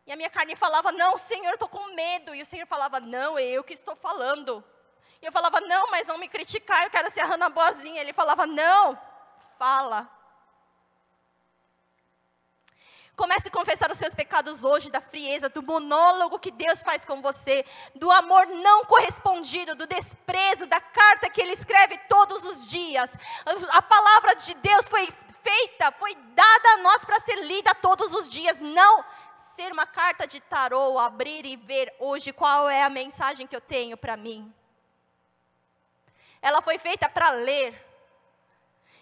E 0.06 0.12
a 0.12 0.16
minha 0.16 0.30
carne 0.30 0.54
falava: 0.54 0.92
Não, 0.92 1.16
Senhor, 1.16 1.48
eu 1.48 1.54
estou 1.54 1.68
com 1.68 1.94
medo. 1.94 2.34
E 2.34 2.42
o 2.42 2.46
Senhor 2.46 2.66
falava: 2.66 3.00
Não, 3.00 3.38
é 3.38 3.42
eu 3.42 3.64
que 3.64 3.74
estou 3.74 3.96
falando. 3.96 4.62
E 5.20 5.26
eu 5.26 5.32
falava: 5.32 5.60
Não, 5.60 5.90
mas 5.90 6.06
vão 6.06 6.18
me 6.18 6.28
criticar, 6.28 6.84
eu 6.84 6.90
quero 6.90 7.10
ser 7.10 7.20
a 7.20 7.26
Hannah 7.26 7.48
boazinha. 7.48 8.00
Ele 8.00 8.12
falava: 8.12 8.46
Não, 8.46 8.98
fala. 9.58 10.10
Comece 13.16 13.46
a 13.46 13.50
confessar 13.50 13.90
os 13.92 13.98
seus 13.98 14.12
pecados 14.12 14.64
hoje, 14.64 14.90
da 14.90 15.00
frieza, 15.00 15.48
do 15.48 15.62
monólogo 15.62 16.38
que 16.38 16.50
Deus 16.50 16.82
faz 16.82 17.04
com 17.04 17.22
você, 17.22 17.64
do 17.94 18.10
amor 18.10 18.44
não 18.48 18.84
correspondido, 18.86 19.76
do 19.76 19.86
desprezo, 19.86 20.66
da 20.66 20.80
carta 20.80 21.30
que 21.30 21.40
Ele 21.40 21.52
escreve 21.52 21.96
todos 22.08 22.42
os 22.44 22.66
dias. 22.66 23.12
A 23.70 23.80
palavra 23.80 24.34
de 24.34 24.52
Deus 24.54 24.88
foi 24.88 25.08
feita, 25.44 25.92
foi 25.92 26.12
dada 26.34 26.68
a 26.70 26.76
nós 26.78 27.04
para 27.04 27.20
ser 27.20 27.36
lida 27.36 27.72
todos 27.76 28.12
os 28.12 28.28
dias. 28.28 28.60
Não 28.60 29.04
ser 29.54 29.72
uma 29.72 29.86
carta 29.86 30.26
de 30.26 30.40
tarô, 30.40 30.98
abrir 30.98 31.44
e 31.46 31.56
ver 31.56 31.94
hoje 31.98 32.32
qual 32.32 32.68
é 32.68 32.82
a 32.82 32.90
mensagem 32.90 33.46
que 33.46 33.54
eu 33.54 33.60
tenho 33.60 33.96
para 33.96 34.16
mim. 34.16 34.52
Ela 36.42 36.60
foi 36.60 36.78
feita 36.78 37.08
para 37.08 37.30
ler. 37.30 37.80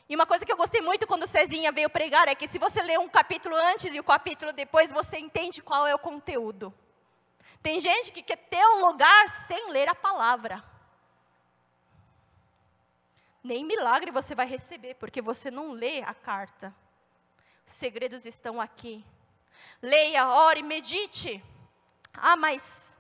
E 0.08 0.14
uma 0.14 0.26
coisa 0.26 0.44
que 0.44 0.52
eu 0.52 0.56
gostei 0.56 0.80
muito 0.80 1.06
quando 1.06 1.26
Cezinha 1.26 1.72
veio 1.72 1.88
pregar 1.88 2.28
é 2.28 2.34
que 2.34 2.48
se 2.48 2.58
você 2.58 2.82
lê 2.82 2.98
um 2.98 3.08
capítulo 3.08 3.56
antes 3.56 3.94
e 3.94 3.98
o 3.98 4.02
um 4.02 4.04
capítulo 4.04 4.52
depois, 4.52 4.92
você 4.92 5.18
entende 5.18 5.62
qual 5.62 5.86
é 5.86 5.94
o 5.94 5.98
conteúdo. 5.98 6.72
Tem 7.62 7.80
gente 7.80 8.12
que 8.12 8.22
quer 8.22 8.36
ter 8.36 8.64
um 8.66 8.86
lugar 8.86 9.28
sem 9.46 9.70
ler 9.70 9.88
a 9.88 9.94
palavra. 9.94 10.62
Nem 13.42 13.64
milagre 13.64 14.10
você 14.10 14.34
vai 14.34 14.46
receber, 14.46 14.94
porque 14.94 15.22
você 15.22 15.50
não 15.50 15.72
lê 15.72 16.02
a 16.02 16.14
carta. 16.14 16.74
Os 17.66 17.72
segredos 17.72 18.24
estão 18.24 18.60
aqui. 18.60 19.04
Leia, 19.80 20.28
ore, 20.28 20.62
medite. 20.62 21.42
Ah, 22.14 22.36
mas. 22.36 22.96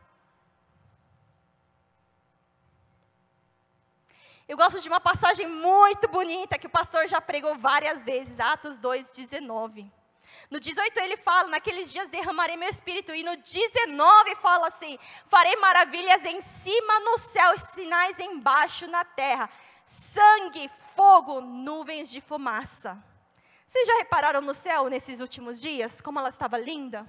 Eu 4.48 4.56
gosto 4.56 4.80
de 4.80 4.88
uma 4.88 5.00
passagem 5.00 5.46
muito 5.46 6.08
bonita 6.08 6.58
que 6.58 6.66
o 6.66 6.70
pastor 6.70 7.08
já 7.08 7.20
pregou 7.20 7.56
várias 7.56 8.02
vezes, 8.02 8.38
Atos 8.40 8.78
2, 8.78 9.10
19. 9.10 9.90
No 10.50 10.60
18 10.60 10.98
ele 10.98 11.16
fala: 11.16 11.48
Naqueles 11.48 11.92
dias 11.92 12.08
derramarei 12.08 12.56
meu 12.56 12.68
espírito. 12.68 13.14
E 13.14 13.22
no 13.22 13.36
19 13.36 14.36
fala 14.36 14.68
assim: 14.68 14.98
Farei 15.28 15.56
maravilhas 15.56 16.24
em 16.24 16.40
cima 16.40 17.00
no 17.00 17.18
céu, 17.18 17.58
sinais 17.58 18.18
embaixo 18.18 18.86
na 18.86 19.04
terra, 19.04 19.48
sangue, 19.86 20.70
fogo, 20.94 21.40
nuvens 21.40 22.10
de 22.10 22.20
fumaça. 22.20 23.02
Vocês 23.72 23.88
já 23.88 23.96
repararam 23.96 24.42
no 24.42 24.54
céu 24.54 24.90
nesses 24.90 25.18
últimos 25.18 25.58
dias? 25.58 25.98
Como 25.98 26.18
ela 26.18 26.28
estava 26.28 26.58
linda? 26.58 27.06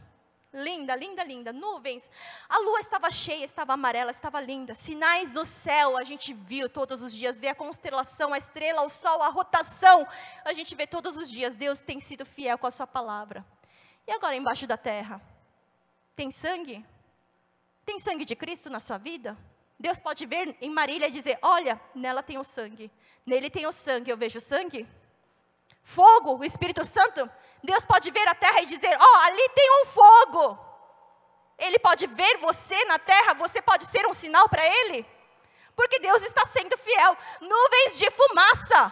Linda, 0.53 0.95
linda, 0.95 1.21
linda. 1.21 1.51
Nuvens. 1.51 2.09
A 2.47 2.57
lua 2.59 2.79
estava 2.79 3.11
cheia, 3.11 3.43
estava 3.43 3.73
amarela, 3.73 4.11
estava 4.11 4.39
linda. 4.39 4.73
Sinais 4.73 5.33
no 5.33 5.43
céu 5.43 5.97
a 5.97 6.05
gente 6.05 6.33
viu 6.33 6.69
todos 6.69 7.01
os 7.01 7.13
dias. 7.13 7.37
Vê 7.37 7.49
a 7.49 7.53
constelação, 7.53 8.33
a 8.33 8.37
estrela, 8.37 8.81
o 8.83 8.89
sol, 8.89 9.21
a 9.21 9.27
rotação. 9.27 10.07
A 10.45 10.53
gente 10.53 10.73
vê 10.73 10.87
todos 10.87 11.17
os 11.17 11.29
dias. 11.29 11.53
Deus 11.57 11.81
tem 11.81 11.99
sido 11.99 12.25
fiel 12.25 12.57
com 12.57 12.65
a 12.65 12.71
sua 12.71 12.87
palavra. 12.87 13.45
E 14.07 14.13
agora 14.13 14.33
embaixo 14.33 14.65
da 14.65 14.77
terra? 14.77 15.21
Tem 16.15 16.31
sangue? 16.31 16.85
Tem 17.83 17.99
sangue 17.99 18.23
de 18.23 18.37
Cristo 18.37 18.69
na 18.69 18.79
sua 18.79 18.97
vida? 18.97 19.37
Deus 19.77 19.99
pode 19.99 20.25
ver 20.25 20.55
em 20.61 20.69
Marília 20.69 21.09
e 21.09 21.11
dizer: 21.11 21.37
Olha, 21.41 21.77
nela 21.93 22.23
tem 22.23 22.37
o 22.37 22.43
sangue. 22.45 22.89
Nele 23.25 23.49
tem 23.49 23.67
o 23.67 23.73
sangue. 23.73 24.09
Eu 24.09 24.15
vejo 24.15 24.39
sangue? 24.39 24.87
Fogo, 25.81 26.37
o 26.37 26.43
Espírito 26.43 26.85
Santo, 26.85 27.29
Deus 27.63 27.85
pode 27.85 28.11
ver 28.11 28.27
a 28.27 28.35
terra 28.35 28.61
e 28.61 28.65
dizer: 28.65 28.97
Ó, 28.99 29.03
oh, 29.03 29.17
ali 29.21 29.49
tem 29.49 29.81
um 29.81 29.85
fogo. 29.85 30.59
Ele 31.57 31.79
pode 31.79 32.07
ver 32.07 32.37
você 32.39 32.83
na 32.85 32.99
terra, 32.99 33.33
você 33.33 33.61
pode 33.61 33.85
ser 33.85 34.05
um 34.07 34.13
sinal 34.13 34.49
para 34.49 34.65
ele. 34.65 35.05
Porque 35.75 35.99
Deus 35.99 36.21
está 36.23 36.45
sendo 36.47 36.77
fiel. 36.77 37.17
Nuvens 37.39 37.97
de 37.97 38.09
fumaça. 38.11 38.91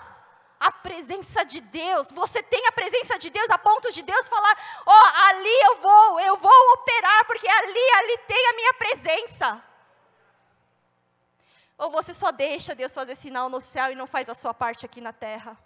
A 0.59 0.71
presença 0.71 1.43
de 1.43 1.59
Deus. 1.59 2.11
Você 2.11 2.41
tem 2.43 2.65
a 2.67 2.71
presença 2.71 3.17
de 3.17 3.29
Deus 3.31 3.49
a 3.49 3.57
ponto 3.57 3.91
de 3.91 4.03
Deus 4.03 4.29
falar: 4.29 4.57
Ó, 4.85 4.93
oh, 4.93 5.29
ali 5.29 5.61
eu 5.63 5.81
vou, 5.81 6.19
eu 6.19 6.37
vou 6.37 6.73
operar, 6.73 7.25
porque 7.25 7.47
ali, 7.47 7.89
ali 7.99 8.17
tem 8.19 8.47
a 8.49 8.53
minha 8.53 8.73
presença. 8.75 9.63
Ou 11.77 11.89
você 11.89 12.13
só 12.13 12.31
deixa 12.31 12.75
Deus 12.75 12.93
fazer 12.93 13.15
sinal 13.15 13.49
no 13.49 13.59
céu 13.59 13.91
e 13.91 13.95
não 13.95 14.05
faz 14.05 14.29
a 14.29 14.35
sua 14.35 14.53
parte 14.53 14.85
aqui 14.85 15.01
na 15.01 15.11
terra? 15.11 15.57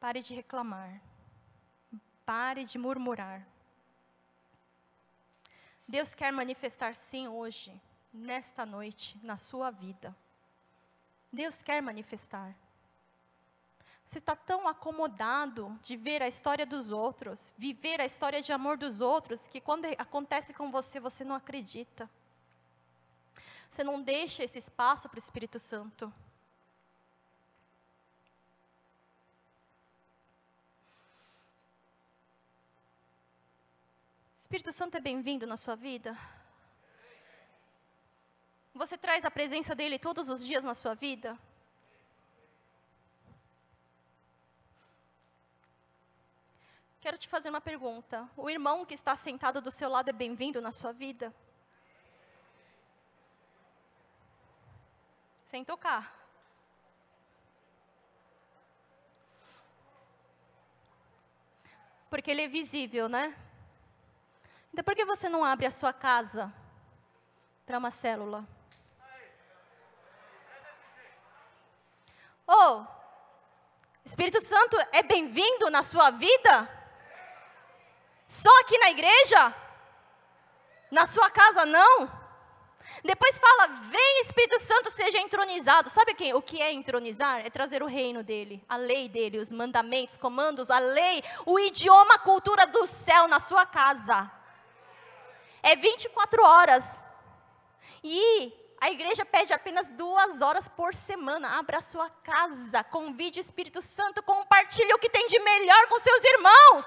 Pare 0.00 0.22
de 0.22 0.34
reclamar. 0.34 1.00
Pare 2.24 2.64
de 2.64 2.78
murmurar. 2.78 3.46
Deus 5.86 6.14
quer 6.14 6.32
manifestar 6.32 6.94
sim 6.94 7.26
hoje, 7.26 7.72
nesta 8.12 8.66
noite, 8.66 9.18
na 9.22 9.36
sua 9.36 9.70
vida. 9.70 10.14
Deus 11.32 11.62
quer 11.62 11.80
manifestar. 11.82 12.54
Você 14.06 14.18
está 14.18 14.34
tão 14.34 14.66
acomodado 14.66 15.78
de 15.82 15.96
ver 15.96 16.22
a 16.22 16.28
história 16.28 16.64
dos 16.64 16.90
outros, 16.90 17.52
viver 17.58 18.00
a 18.00 18.06
história 18.06 18.40
de 18.40 18.52
amor 18.52 18.78
dos 18.78 19.00
outros, 19.00 19.46
que 19.48 19.60
quando 19.60 19.84
acontece 19.98 20.54
com 20.54 20.70
você, 20.70 20.98
você 20.98 21.24
não 21.24 21.34
acredita. 21.34 22.08
Você 23.70 23.84
não 23.84 24.00
deixa 24.00 24.42
esse 24.44 24.58
espaço 24.58 25.08
para 25.08 25.18
o 25.18 25.18
Espírito 25.18 25.58
Santo. 25.58 26.12
Espírito 34.48 34.72
Santo 34.72 34.96
é 34.96 35.00
bem-vindo 35.00 35.46
na 35.46 35.58
sua 35.58 35.76
vida? 35.76 36.16
Você 38.72 38.96
traz 38.96 39.22
a 39.26 39.30
presença 39.30 39.74
dele 39.74 39.98
todos 39.98 40.30
os 40.30 40.42
dias 40.42 40.64
na 40.64 40.74
sua 40.74 40.94
vida? 40.94 41.38
Quero 46.98 47.18
te 47.18 47.28
fazer 47.28 47.50
uma 47.50 47.60
pergunta. 47.60 48.26
O 48.38 48.48
irmão 48.48 48.86
que 48.86 48.94
está 48.94 49.14
sentado 49.18 49.60
do 49.60 49.70
seu 49.70 49.90
lado 49.90 50.08
é 50.08 50.14
bem-vindo 50.14 50.62
na 50.62 50.72
sua 50.72 50.92
vida? 50.92 51.30
Sem 55.50 55.62
tocar. 55.62 56.10
Porque 62.08 62.30
ele 62.30 62.40
é 62.40 62.48
visível, 62.48 63.10
né? 63.10 63.47
Então 64.78 64.84
por 64.84 64.94
que 64.94 65.04
você 65.04 65.28
não 65.28 65.44
abre 65.44 65.66
a 65.66 65.72
sua 65.72 65.92
casa 65.92 66.54
para 67.66 67.78
uma 67.78 67.90
célula? 67.90 68.46
Oh, 72.46 72.84
Espírito 74.04 74.40
Santo 74.40 74.76
é 74.92 75.02
bem-vindo 75.02 75.68
na 75.68 75.82
sua 75.82 76.12
vida? 76.12 76.70
Só 78.28 78.60
aqui 78.60 78.78
na 78.78 78.90
igreja? 78.90 79.52
Na 80.92 81.08
sua 81.08 81.28
casa 81.28 81.66
não? 81.66 82.08
Depois 83.02 83.36
fala, 83.36 83.66
vem 83.90 84.20
Espírito 84.20 84.60
Santo 84.60 84.92
seja 84.92 85.18
entronizado. 85.18 85.90
Sabe 85.90 86.14
quem, 86.14 86.34
o 86.34 86.40
que 86.40 86.62
é 86.62 86.72
entronizar? 86.72 87.44
É 87.44 87.50
trazer 87.50 87.82
o 87.82 87.86
reino 87.86 88.22
dele, 88.22 88.64
a 88.68 88.76
lei 88.76 89.08
dele, 89.08 89.38
os 89.38 89.50
mandamentos, 89.50 90.16
comandos, 90.16 90.70
a 90.70 90.78
lei, 90.78 91.24
o 91.44 91.58
idioma, 91.58 92.14
a 92.14 92.20
cultura 92.20 92.64
do 92.64 92.86
céu 92.86 93.26
na 93.26 93.40
sua 93.40 93.66
casa. 93.66 94.37
É 95.62 95.76
24 95.76 96.42
horas. 96.42 96.84
E 98.02 98.52
a 98.80 98.90
igreja 98.90 99.24
pede 99.24 99.52
apenas 99.52 99.88
duas 99.90 100.40
horas 100.40 100.68
por 100.68 100.94
semana. 100.94 101.58
Abra 101.58 101.78
a 101.78 101.82
sua 101.82 102.08
casa, 102.08 102.84
convide 102.84 103.40
o 103.40 103.42
Espírito 103.42 103.82
Santo, 103.82 104.22
compartilhe 104.22 104.92
o 104.94 104.98
que 104.98 105.10
tem 105.10 105.26
de 105.26 105.38
melhor 105.40 105.88
com 105.88 105.98
seus 105.98 106.24
irmãos. 106.24 106.86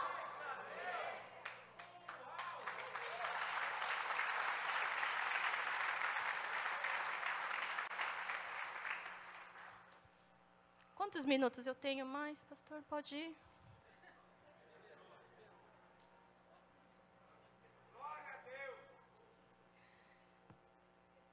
Quantos 10.96 11.26
minutos 11.26 11.68
eu 11.68 11.76
tenho 11.76 12.06
mais, 12.06 12.44
pastor? 12.46 12.82
Pode 12.84 13.14
ir. 13.14 13.36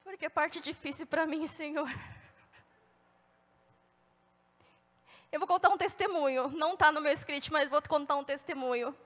Porque 0.09 0.25
a 0.25 0.29
parte 0.31 0.59
difícil 0.59 1.05
para 1.05 1.27
mim, 1.27 1.45
Senhor. 1.45 1.87
Eu 5.31 5.39
vou 5.39 5.47
contar 5.47 5.69
um 5.69 5.77
testemunho. 5.77 6.47
Não 6.47 6.73
está 6.73 6.91
no 6.91 6.99
meu 6.99 7.13
script, 7.13 7.51
mas 7.51 7.69
vou 7.69 7.79
contar 7.83 8.15
um 8.15 8.23
testemunho. 8.23 8.97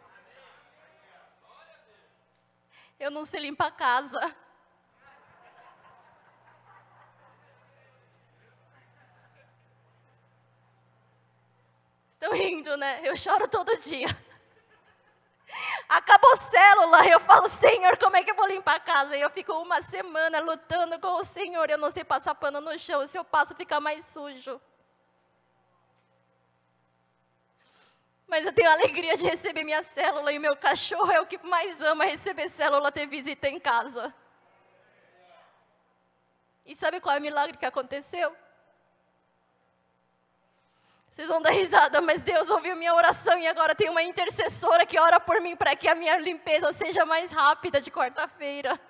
Eu 2.98 3.12
não 3.12 3.26
sei 3.26 3.42
limpar 3.42 3.68
a 3.68 3.72
casa. 3.72 4.36
Estão 12.14 12.32
rindo, 12.32 12.78
né? 12.78 13.02
Eu 13.04 13.18
choro 13.18 13.50
todo 13.50 13.78
dia. 13.78 14.08
Acabou 15.90 16.38
célula, 16.38 17.08
eu 17.08 17.20
falo, 17.20 17.48
Senhor, 17.50 17.98
como 17.98 18.16
é 18.16 18.24
que 18.24 18.32
eu 18.32 18.36
vou 18.36 18.48
limpar 18.48 18.76
a 18.76 18.80
casa? 18.80 19.16
E 19.16 19.22
eu 19.22 19.30
fico 19.30 19.54
uma 19.54 19.82
semana 19.82 20.40
lutando 20.40 21.00
com 21.00 21.20
o 21.20 21.24
Senhor, 21.24 21.70
eu 21.70 21.78
não 21.78 21.92
sei 21.92 22.04
passar 22.04 22.36
pano 22.36 22.60
no 22.60 22.78
chão, 22.80 23.06
se 23.08 23.18
eu 23.18 23.24
passo 23.24 23.56
fica 23.56 23.80
mais 23.80 24.06
sujo. 24.06 24.60
Mas 28.28 28.46
eu 28.46 28.54
tenho 28.54 28.70
a 28.70 28.74
alegria 28.74 29.16
de 29.16 29.24
receber 29.24 29.64
minha 29.64 29.84
célula 29.84 30.32
e 30.32 30.40
meu 30.40 30.56
cachorro 30.56 31.12
é 31.12 31.22
o 31.22 31.28
que 31.28 31.38
mais 31.46 31.80
ama 31.82 32.06
receber 32.06 32.50
célula, 32.50 32.92
ter 32.92 33.06
visita 33.06 33.48
em 33.48 33.60
casa. 33.60 34.14
E 36.66 36.76
sabe 36.76 37.00
qual 37.00 37.16
é 37.16 37.20
o 37.20 37.22
milagre 37.22 37.58
que 37.58 37.66
aconteceu? 37.66 38.36
Vocês 41.14 41.28
vão 41.28 41.40
dar 41.40 41.52
risada, 41.52 42.02
mas 42.02 42.24
Deus 42.24 42.50
ouviu 42.50 42.76
minha 42.76 42.92
oração 42.96 43.38
e 43.38 43.46
agora 43.46 43.76
tem 43.76 43.88
uma 43.88 44.02
intercessora 44.02 44.84
que 44.84 45.00
ora 45.00 45.20
por 45.20 45.40
mim 45.40 45.56
para 45.56 45.76
que 45.76 45.88
a 45.88 45.94
minha 45.94 46.18
limpeza 46.18 46.74
seja 46.74 47.06
mais 47.06 47.32
rápida 47.32 47.80
de 47.80 47.92
quarta-feira. 47.92 48.82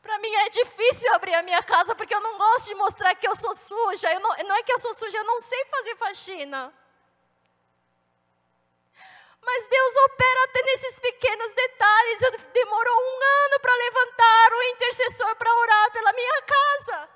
Para 0.00 0.18
mim 0.20 0.32
é 0.32 0.48
difícil 0.50 1.12
abrir 1.12 1.34
a 1.34 1.42
minha 1.42 1.60
casa 1.60 1.92
porque 1.96 2.14
eu 2.14 2.20
não 2.20 2.38
gosto 2.38 2.68
de 2.68 2.76
mostrar 2.76 3.16
que 3.16 3.26
eu 3.26 3.34
sou 3.34 3.56
suja. 3.56 4.12
Eu 4.12 4.20
não, 4.20 4.30
não 4.46 4.54
é 4.54 4.62
que 4.62 4.72
eu 4.72 4.78
sou 4.78 4.94
suja, 4.94 5.18
eu 5.18 5.24
não 5.24 5.40
sei 5.40 5.64
fazer 5.64 5.96
faxina. 5.96 6.72
Mas 9.44 9.66
Deus 9.68 9.96
opera 9.96 10.44
até 10.44 10.62
nesses 10.62 10.98
pequenos 11.00 11.54
detalhes. 11.54 12.18
Demorou 12.52 12.96
um 12.96 13.18
ano 13.44 13.60
para 13.60 13.74
levantar 13.74 14.52
um 14.52 14.62
intercessor 14.62 15.36
para 15.36 15.54
orar 15.54 15.92
pela 15.92 16.12
minha 16.12 16.42
casa. 16.42 17.08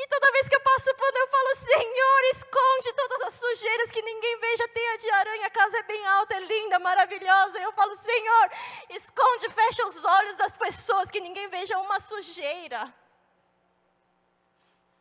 E 0.00 0.06
toda 0.06 0.30
vez 0.30 0.48
que 0.48 0.54
eu 0.54 0.60
passo 0.60 0.94
por 0.94 1.16
eu 1.16 1.28
falo, 1.28 1.56
Senhor, 1.56 2.20
esconde 2.36 2.92
todas 2.92 3.20
as 3.22 3.34
sujeiras 3.34 3.90
que 3.90 4.00
ninguém 4.00 4.38
veja, 4.38 4.68
teia 4.68 4.96
de 4.96 5.10
aranha, 5.10 5.46
a 5.46 5.50
casa 5.50 5.76
é 5.76 5.82
bem 5.82 6.06
alta, 6.06 6.36
é 6.36 6.40
linda, 6.40 6.78
maravilhosa. 6.78 7.58
Eu 7.58 7.72
falo, 7.72 7.96
Senhor, 7.96 8.50
esconde, 8.90 9.50
fecha 9.50 9.84
os 9.88 10.04
olhos 10.04 10.36
das 10.36 10.56
pessoas, 10.56 11.10
que 11.10 11.20
ninguém 11.20 11.48
veja 11.48 11.76
uma 11.78 11.98
sujeira. 11.98 12.94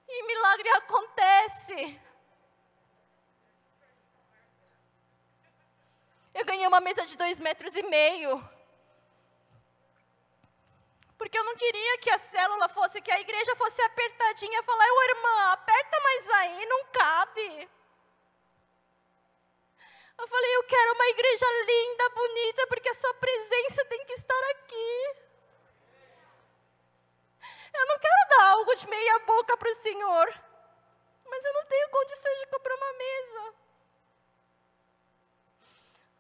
E 0.08 0.24
milagre 0.24 0.70
acontece. 0.70 2.07
Eu 6.38 6.46
ganhei 6.46 6.68
uma 6.68 6.80
mesa 6.80 7.04
de 7.04 7.18
dois 7.18 7.40
metros 7.40 7.76
e 7.76 7.82
meio. 7.82 8.32
Porque 11.18 11.36
eu 11.36 11.44
não 11.44 11.56
queria 11.56 11.98
que 11.98 12.12
a 12.12 12.20
célula 12.20 12.70
fosse, 12.70 13.02
que 13.02 13.12
a 13.12 13.20
igreja 13.20 13.56
fosse 13.56 13.82
apertadinha, 13.82 14.62
falar, 14.62 14.86
ô 14.86 15.02
irmã, 15.04 15.52
aperta 15.54 16.00
mais 16.00 16.30
aí, 16.30 16.66
não 16.68 16.86
cabe. 17.00 17.70
Eu 20.20 20.28
falei, 20.28 20.56
eu 20.58 20.64
quero 20.66 20.94
uma 20.94 21.08
igreja 21.08 21.46
linda, 21.72 22.10
bonita, 22.10 22.68
porque 22.68 22.90
a 22.90 22.96
sua 22.96 23.14
presença 23.16 23.86
tem 23.86 24.06
que 24.06 24.14
estar 24.14 24.44
aqui. 24.52 25.16
Eu 27.74 27.86
não 27.88 27.98
quero 27.98 28.30
dar 28.30 28.52
algo 28.52 28.76
de 28.76 28.88
meia 28.88 29.20
boca 29.20 29.58
para 29.58 29.72
o 29.72 29.82
Senhor, 29.82 30.42
mas 31.26 31.46
eu 31.46 31.54
não 31.54 31.66
tenho 31.66 31.90
condições 31.90 32.40
de 32.42 32.48
comprar 32.48 32.76
uma 32.76 32.94
mesa. 32.94 33.67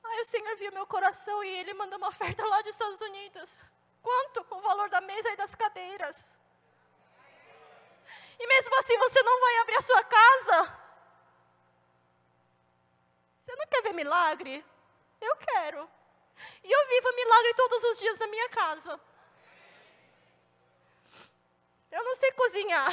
Aí 0.10 0.22
o 0.22 0.26
Senhor 0.26 0.56
viu 0.58 0.72
meu 0.72 0.88
coração 0.88 1.43
e 1.43 1.50
Ele 1.50 1.74
mandou 1.74 1.98
uma 1.98 2.10
oferta 2.13 2.46
lá 2.46 2.62
dos 2.62 2.72
Estados 2.72 3.02
Unidos. 3.02 3.58
Quanto? 4.02 4.46
O 4.52 4.62
valor 4.62 4.89
da 4.89 5.02
mesa 5.02 5.30
e 5.32 5.36
das 5.36 5.54
cadeiras. 5.56 6.30
E 8.39 8.48
mesmo 8.48 8.80
assim 8.80 8.98
você 9.00 9.22
não 9.24 9.39
vai 9.39 9.58
abrir 9.60 9.78
a 9.78 9.82
sua 9.82 10.04
casa? 10.04 10.80
Você 13.43 13.56
não 13.56 13.67
quer 13.67 13.82
ver 13.82 13.93
milagre? 13.93 14.63
Eu 15.20 15.36
quero. 15.38 15.89
E 16.63 16.72
eu 16.72 16.88
vivo 16.88 17.15
milagre 17.15 17.54
todos 17.56 17.84
os 17.84 18.00
dias 18.00 18.20
na 18.20 18.28
minha 18.28 18.50
casa. 18.50 19.00
Eu 21.91 22.04
não 22.04 22.15
sei 22.15 22.32
cozinhar. 22.34 22.91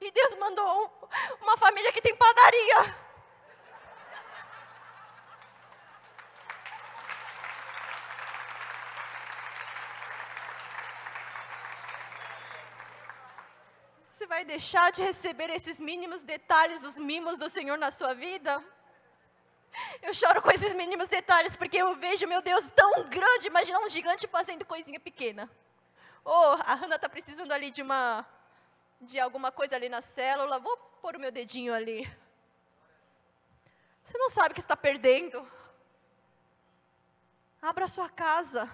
E 0.00 0.10
Deus 0.10 0.34
mandou 0.36 1.08
uma 1.40 1.56
família 1.56 1.92
que 1.92 2.00
tem 2.00 2.16
padaria. 2.16 3.07
Você 14.18 14.26
vai 14.26 14.44
deixar 14.44 14.90
de 14.90 15.00
receber 15.00 15.48
esses 15.48 15.78
mínimos 15.78 16.24
detalhes, 16.24 16.82
os 16.82 16.98
mimos 16.98 17.38
do 17.38 17.48
Senhor 17.48 17.78
na 17.78 17.92
sua 17.92 18.14
vida? 18.14 18.60
Eu 20.02 20.12
choro 20.12 20.42
com 20.42 20.50
esses 20.50 20.74
mínimos 20.74 21.08
detalhes 21.08 21.54
porque 21.54 21.76
eu 21.76 21.94
vejo, 21.94 22.26
meu 22.26 22.42
Deus, 22.42 22.68
tão 22.70 23.04
grande. 23.04 23.46
Imagina 23.46 23.78
um 23.78 23.88
gigante 23.88 24.26
fazendo 24.26 24.64
coisinha 24.64 24.98
pequena. 24.98 25.48
Oh, 26.24 26.56
a 26.66 26.74
Hannah 26.74 26.96
está 26.96 27.08
precisando 27.08 27.52
ali 27.52 27.70
de 27.70 27.80
uma, 27.80 28.26
de 29.00 29.20
alguma 29.20 29.52
coisa 29.52 29.76
ali 29.76 29.88
na 29.88 30.02
célula. 30.02 30.58
Vou 30.58 30.76
pôr 31.00 31.14
o 31.14 31.20
meu 31.20 31.30
dedinho 31.30 31.72
ali. 31.72 32.02
Você 34.02 34.18
não 34.18 34.30
sabe 34.30 34.50
o 34.50 34.54
que 34.54 34.60
está 34.60 34.76
perdendo. 34.76 35.48
Abra 37.62 37.84
a 37.84 37.88
sua 37.88 38.08
casa. 38.08 38.68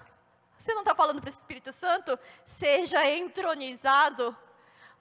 Você 0.59 0.73
não 0.73 0.81
está 0.81 0.95
falando 0.95 1.21
para 1.21 1.29
o 1.29 1.35
Espírito 1.35 1.71
Santo? 1.71 2.19
Seja 2.47 3.07
entronizado. 3.11 4.35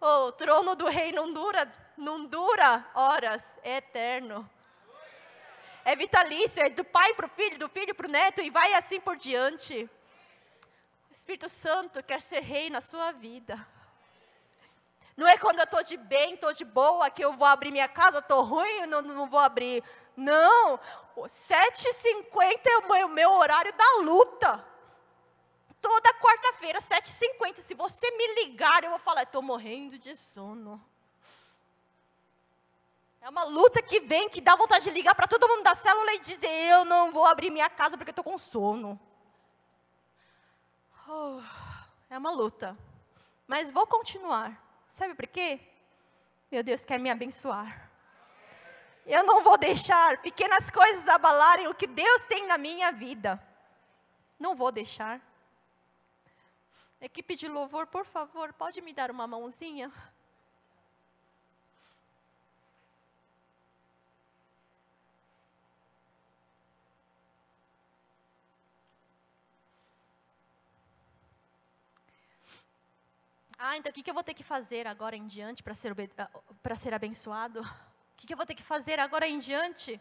O 0.05 0.33
trono 0.33 0.75
do 0.75 0.89
rei 0.89 1.13
não 1.13 1.31
dura, 1.31 1.71
não 1.97 2.25
dura 2.25 2.85
horas, 2.93 3.41
é 3.63 3.77
eterno. 3.77 4.49
É 5.85 5.95
vitalício, 5.95 6.61
é 6.61 6.69
do 6.69 6.83
pai 6.83 7.13
para 7.13 7.25
o 7.25 7.29
filho, 7.29 7.57
do 7.57 7.69
filho 7.69 7.95
para 7.95 8.05
o 8.05 8.11
neto 8.11 8.41
e 8.41 8.49
vai 8.49 8.73
assim 8.73 8.99
por 8.99 9.15
diante. 9.15 9.89
O 11.09 11.13
Espírito 11.13 11.47
Santo 11.47 12.03
quer 12.03 12.21
ser 12.21 12.41
rei 12.41 12.69
na 12.69 12.81
sua 12.81 13.13
vida. 13.13 13.65
Não 15.15 15.25
é 15.25 15.37
quando 15.37 15.59
eu 15.59 15.63
estou 15.63 15.81
de 15.81 15.95
bem, 15.95 16.33
estou 16.33 16.51
de 16.51 16.65
boa, 16.65 17.09
que 17.09 17.23
eu 17.23 17.31
vou 17.31 17.47
abrir 17.47 17.71
minha 17.71 17.87
casa, 17.87 18.19
estou 18.19 18.43
ruim, 18.43 18.85
não, 18.85 19.01
não 19.01 19.29
vou 19.29 19.39
abrir. 19.39 19.81
Não, 20.17 20.81
7h50 21.15 22.59
é 22.65 22.77
o 22.79 22.89
meu, 22.89 23.07
meu 23.07 23.31
horário 23.31 23.71
da 23.71 24.01
luta. 24.01 24.72
Toda 25.83 26.13
quarta-feira, 26.13 26.81
7h50, 26.81 27.59
se 27.59 27.73
você 27.73 28.09
me 28.11 28.35
ligar, 28.35 28.85
eu 28.85 28.91
vou 28.91 28.99
falar, 28.99 29.23
estou 29.23 29.41
morrendo 29.41 29.99
de 29.99 30.15
sono. 30.15 30.81
É 33.19 33.27
uma 33.27 33.43
luta 33.43 33.81
que 33.81 33.99
vem, 33.99 34.29
que 34.29 34.39
dá 34.39 34.55
vontade 34.55 34.85
de 34.85 34.91
ligar 34.91 35.13
para 35.13 35.27
todo 35.27 35.45
mundo 35.45 35.61
da 35.61 35.75
célula 35.75 36.13
e 36.13 36.19
dizer, 36.19 36.47
eu 36.47 36.85
não 36.85 37.11
vou 37.11 37.25
abrir 37.25 37.49
minha 37.49 37.69
casa 37.69 37.97
porque 37.97 38.11
estou 38.11 38.23
com 38.23 38.37
sono. 38.37 38.97
Oh, 41.05 41.41
é 42.09 42.17
uma 42.17 42.31
luta. 42.31 42.77
Mas 43.45 43.69
vou 43.69 43.85
continuar. 43.85 44.57
Sabe 44.89 45.13
por 45.13 45.27
quê? 45.27 45.59
Meu 46.49 46.63
Deus 46.63 46.85
quer 46.85 46.97
me 46.97 47.09
abençoar. 47.09 47.91
Eu 49.05 49.21
não 49.25 49.43
vou 49.43 49.57
deixar 49.57 50.21
pequenas 50.21 50.69
coisas 50.69 51.05
abalarem 51.09 51.67
o 51.67 51.75
que 51.75 51.87
Deus 51.87 52.23
tem 52.23 52.47
na 52.47 52.57
minha 52.57 52.89
vida. 52.89 53.37
Não 54.39 54.55
vou 54.55 54.71
deixar. 54.71 55.19
Equipe 57.03 57.35
de 57.35 57.49
louvor, 57.49 57.85
por 57.85 58.05
favor, 58.05 58.53
pode 58.53 58.79
me 58.79 58.93
dar 58.93 59.11
uma 59.11 59.27
mãozinha? 59.27 59.91
Ah, 73.59 73.77
então 73.77 73.89
o 73.89 73.93
que, 73.93 74.09
eu 74.09 74.13
vou 74.13 74.23
ter 74.23 74.33
que 74.33 74.43
fazer 74.45 74.87
agora 74.87 75.17
em 75.17 75.27
diante 75.27 75.61
para 75.61 75.75
ser, 75.75 75.93
ah, 76.17 76.75
ser 76.77 76.93
abençoado? 76.93 77.59
O 77.59 78.25
que 78.25 78.31
eu 78.31 78.37
vou 78.37 78.45
ter 78.45 78.55
que 78.55 78.63
fazer 78.63 78.97
agora 78.97 79.27
em 79.27 79.39
diante? 79.39 79.99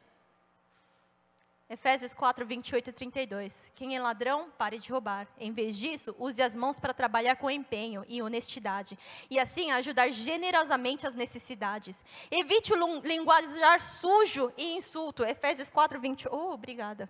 Efésios 1.69 2.13
4, 2.13 2.45
28 2.45 2.91
e 2.91 2.93
32. 2.93 3.73
Quem 3.75 3.97
é 3.97 4.01
ladrão, 4.01 4.51
pare 4.59 4.79
de 4.79 4.93
roubar. 4.93 5.27
Em 5.39 5.53
vez 5.53 5.77
disso, 5.77 6.15
use 6.19 6.43
as 6.43 6.55
mãos 6.55 6.79
para 6.79 6.93
trabalhar 6.93 7.37
com 7.37 7.51
empenho 7.51 8.05
e 8.09 8.21
honestidade. 8.21 8.99
E 9.31 9.39
assim 9.39 9.71
ajudar 9.71 10.11
generosamente 10.11 11.07
as 11.07 11.15
necessidades. 11.15 12.05
Evite 12.31 12.73
o 12.73 13.01
linguajar 13.01 13.81
sujo 13.81 14.53
e 14.57 14.75
insulto. 14.75 15.25
Efésios 15.25 15.71
4, 15.71 15.99
20. 15.99 16.29
Oh, 16.29 16.53
obrigada. 16.53 17.09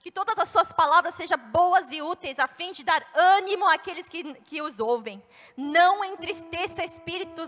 Que 0.00 0.10
todas 0.10 0.38
as 0.38 0.48
suas 0.48 0.72
palavras 0.72 1.14
sejam 1.14 1.38
boas 1.52 1.92
e 1.92 2.00
úteis, 2.00 2.38
a 2.38 2.46
fim 2.46 2.72
de 2.72 2.82
dar 2.82 3.06
ânimo 3.14 3.68
àqueles 3.68 4.08
que, 4.08 4.34
que 4.42 4.62
os 4.62 4.80
ouvem. 4.80 5.22
Não 5.56 6.04
entristeça 6.04 6.84
Espírito 6.84 7.44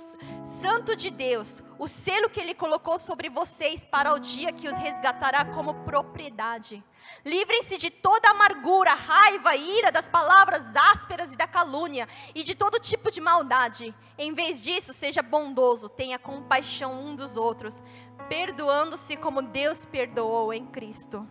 Santo 0.61 0.95
de 0.95 1.11
Deus, 1.11 1.63
o 1.79 1.89
selo 1.89 2.29
que 2.29 2.41
Ele 2.41 2.55
colocou 2.55 2.99
sobre 2.99 3.29
vocês 3.29 3.85
para 3.85 4.13
o 4.13 4.19
dia 4.19 4.53
que 4.53 4.69
os 4.69 4.77
resgatará 4.77 5.45
como 5.45 5.83
propriedade. 5.85 6.85
Livrem-se 7.25 7.77
de 7.77 7.91
toda 7.91 8.31
amargura, 8.31 8.95
raiva, 8.95 9.55
ira, 9.57 9.93
das 9.93 10.09
palavras 10.09 10.75
ásperas 10.75 11.33
e 11.33 11.37
da 11.37 11.47
calúnia, 11.47 12.09
e 12.35 12.43
de 12.43 12.55
todo 12.55 12.81
tipo 12.81 13.11
de 13.11 13.21
maldade. 13.21 13.95
Em 14.19 14.33
vez 14.33 14.61
disso, 14.61 14.93
seja 14.93 15.23
bondoso, 15.23 15.89
tenha 15.89 16.19
compaixão 16.19 16.93
um 16.93 17.15
dos 17.15 17.37
outros, 17.37 17.83
perdoando-se 18.29 19.17
como 19.17 19.43
Deus 19.43 19.85
perdoou 19.85 20.53
em 20.53 20.67
Cristo. 20.67 21.27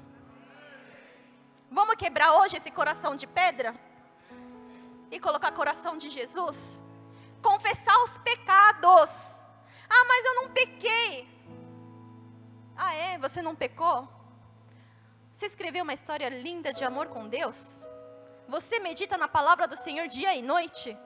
Vamos 1.73 1.95
quebrar 1.95 2.33
hoje 2.33 2.57
esse 2.57 2.69
coração 2.69 3.15
de 3.15 3.25
pedra? 3.25 3.73
E 5.09 5.17
colocar 5.21 5.51
coração 5.53 5.97
de 5.97 6.09
Jesus? 6.09 6.81
Confessar 7.41 7.97
os 8.03 8.17
pecados. 8.17 9.09
Ah, 9.89 10.05
mas 10.05 10.25
eu 10.25 10.35
não 10.35 10.49
pequei. 10.49 11.29
Ah, 12.75 12.93
é? 12.93 13.17
Você 13.19 13.41
não 13.41 13.55
pecou? 13.55 14.05
Você 15.33 15.45
escreveu 15.45 15.83
uma 15.83 15.93
história 15.93 16.27
linda 16.27 16.73
de 16.73 16.83
amor 16.83 17.07
com 17.07 17.29
Deus? 17.29 17.57
Você 18.49 18.77
medita 18.81 19.17
na 19.17 19.29
palavra 19.29 19.65
do 19.65 19.77
Senhor 19.77 20.09
dia 20.09 20.35
e 20.35 20.41
noite? 20.41 20.97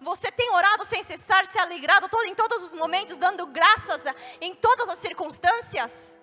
Você 0.00 0.28
tem 0.32 0.50
orado 0.50 0.84
sem 0.84 1.04
cessar, 1.04 1.46
se 1.46 1.58
alegrado 1.58 2.08
todo, 2.08 2.24
em 2.24 2.34
todos 2.34 2.64
os 2.64 2.74
momentos, 2.74 3.16
dando 3.16 3.46
graças 3.46 4.02
em 4.40 4.56
todas 4.56 4.88
as 4.88 4.98
circunstâncias? 4.98 6.18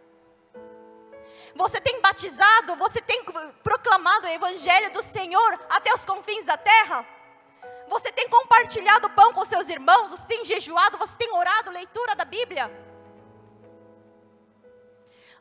Você 1.56 1.82
tem 1.82 2.02
batizado, 2.02 2.76
você 2.76 3.02
tem 3.02 3.24
proclamado 3.64 4.26
o 4.26 4.30
evangelho 4.30 4.92
do 4.94 5.04
Senhor 5.04 5.60
até 5.70 5.94
os 5.94 6.06
confins 6.06 6.46
da 6.46 6.58
terra? 6.58 7.06
Você 7.88 8.12
tem 8.12 8.30
compartilhado 8.30 9.10
pão 9.10 9.34
com 9.34 9.44
seus 9.46 9.68
irmãos? 9.68 10.12
Você 10.12 10.26
tem 10.26 10.46
jejuado? 10.46 10.98
Você 10.98 11.16
tem 11.18 11.32
orado, 11.32 11.72
leitura 11.72 12.16
da 12.16 12.24
Bíblia? 12.24 12.72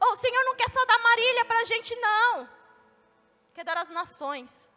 Oh, 0.01 0.13
o 0.13 0.17
Senhor 0.17 0.43
não 0.45 0.57
quer 0.57 0.69
só 0.69 0.85
dar 0.85 0.99
marília 0.99 1.45
para 1.45 1.61
a 1.61 1.65
gente, 1.65 1.95
não. 1.97 2.49
Quer 3.55 3.65
dar 3.65 3.77
às 3.77 3.91
nações. 3.91 4.69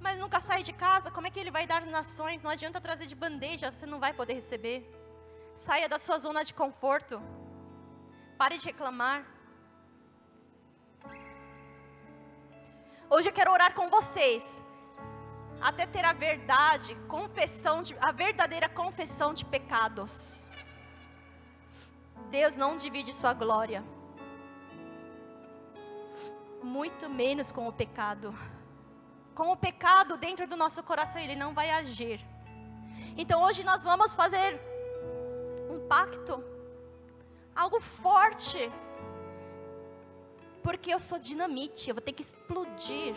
Mas 0.00 0.18
nunca 0.18 0.40
sai 0.40 0.62
de 0.62 0.72
casa, 0.72 1.10
como 1.10 1.26
é 1.26 1.30
que 1.30 1.40
Ele 1.40 1.50
vai 1.50 1.66
dar 1.66 1.82
às 1.82 1.88
nações? 1.88 2.42
Não 2.42 2.50
adianta 2.50 2.80
trazer 2.80 3.06
de 3.06 3.14
bandeja, 3.14 3.70
você 3.70 3.86
não 3.86 3.98
vai 3.98 4.12
poder 4.12 4.34
receber. 4.34 4.78
Saia 5.56 5.88
da 5.88 5.98
sua 5.98 6.18
zona 6.18 6.44
de 6.44 6.52
conforto. 6.52 7.22
Pare 8.36 8.58
de 8.58 8.66
reclamar. 8.66 9.33
Hoje 13.10 13.28
eu 13.28 13.32
quero 13.32 13.52
orar 13.52 13.74
com 13.74 13.88
vocês. 13.90 14.42
Até 15.60 15.86
ter 15.86 16.04
a 16.04 16.12
verdade, 16.12 16.94
confissão 17.06 17.82
de, 17.82 17.96
a 18.00 18.10
verdadeira 18.12 18.68
confissão 18.68 19.32
de 19.34 19.44
pecados. 19.44 20.48
Deus 22.30 22.56
não 22.56 22.76
divide 22.76 23.12
sua 23.12 23.32
glória. 23.34 23.84
Muito 26.62 27.08
menos 27.08 27.52
com 27.52 27.68
o 27.68 27.72
pecado. 27.72 28.34
Com 29.34 29.52
o 29.52 29.56
pecado 29.56 30.16
dentro 30.16 30.46
do 30.46 30.56
nosso 30.56 30.82
coração, 30.82 31.20
ele 31.20 31.36
não 31.36 31.52
vai 31.52 31.70
agir. 31.70 32.24
Então 33.16 33.42
hoje 33.42 33.62
nós 33.62 33.84
vamos 33.84 34.14
fazer 34.14 34.60
um 35.70 35.86
pacto, 35.86 36.42
algo 37.54 37.80
forte 37.80 38.72
porque 40.64 40.94
eu 40.94 40.98
sou 40.98 41.18
dinamite, 41.18 41.90
eu 41.90 41.94
vou 41.94 42.00
ter 42.00 42.12
que 42.12 42.22
explodir. 42.22 43.14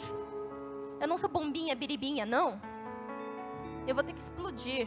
Eu 1.00 1.08
não 1.08 1.18
sou 1.18 1.30
bombinha, 1.30 1.74
biribinha, 1.74 2.26
não. 2.26 2.62
Eu 3.88 3.96
vou 3.96 4.04
ter 4.04 4.12
que 4.12 4.22
explodir. 4.22 4.86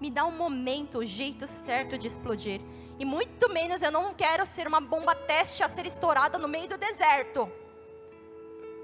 Me 0.00 0.10
dá 0.10 0.24
um 0.26 0.32
momento, 0.32 0.98
o 0.98 1.06
jeito 1.06 1.46
certo 1.46 1.96
de 1.96 2.08
explodir. 2.08 2.60
E 2.98 3.04
muito 3.04 3.48
menos 3.48 3.82
eu 3.82 3.92
não 3.92 4.12
quero 4.12 4.44
ser 4.46 4.66
uma 4.66 4.80
bomba 4.80 5.14
teste 5.14 5.62
a 5.62 5.68
ser 5.68 5.86
estourada 5.86 6.36
no 6.36 6.48
meio 6.48 6.68
do 6.68 6.76
deserto. 6.76 7.48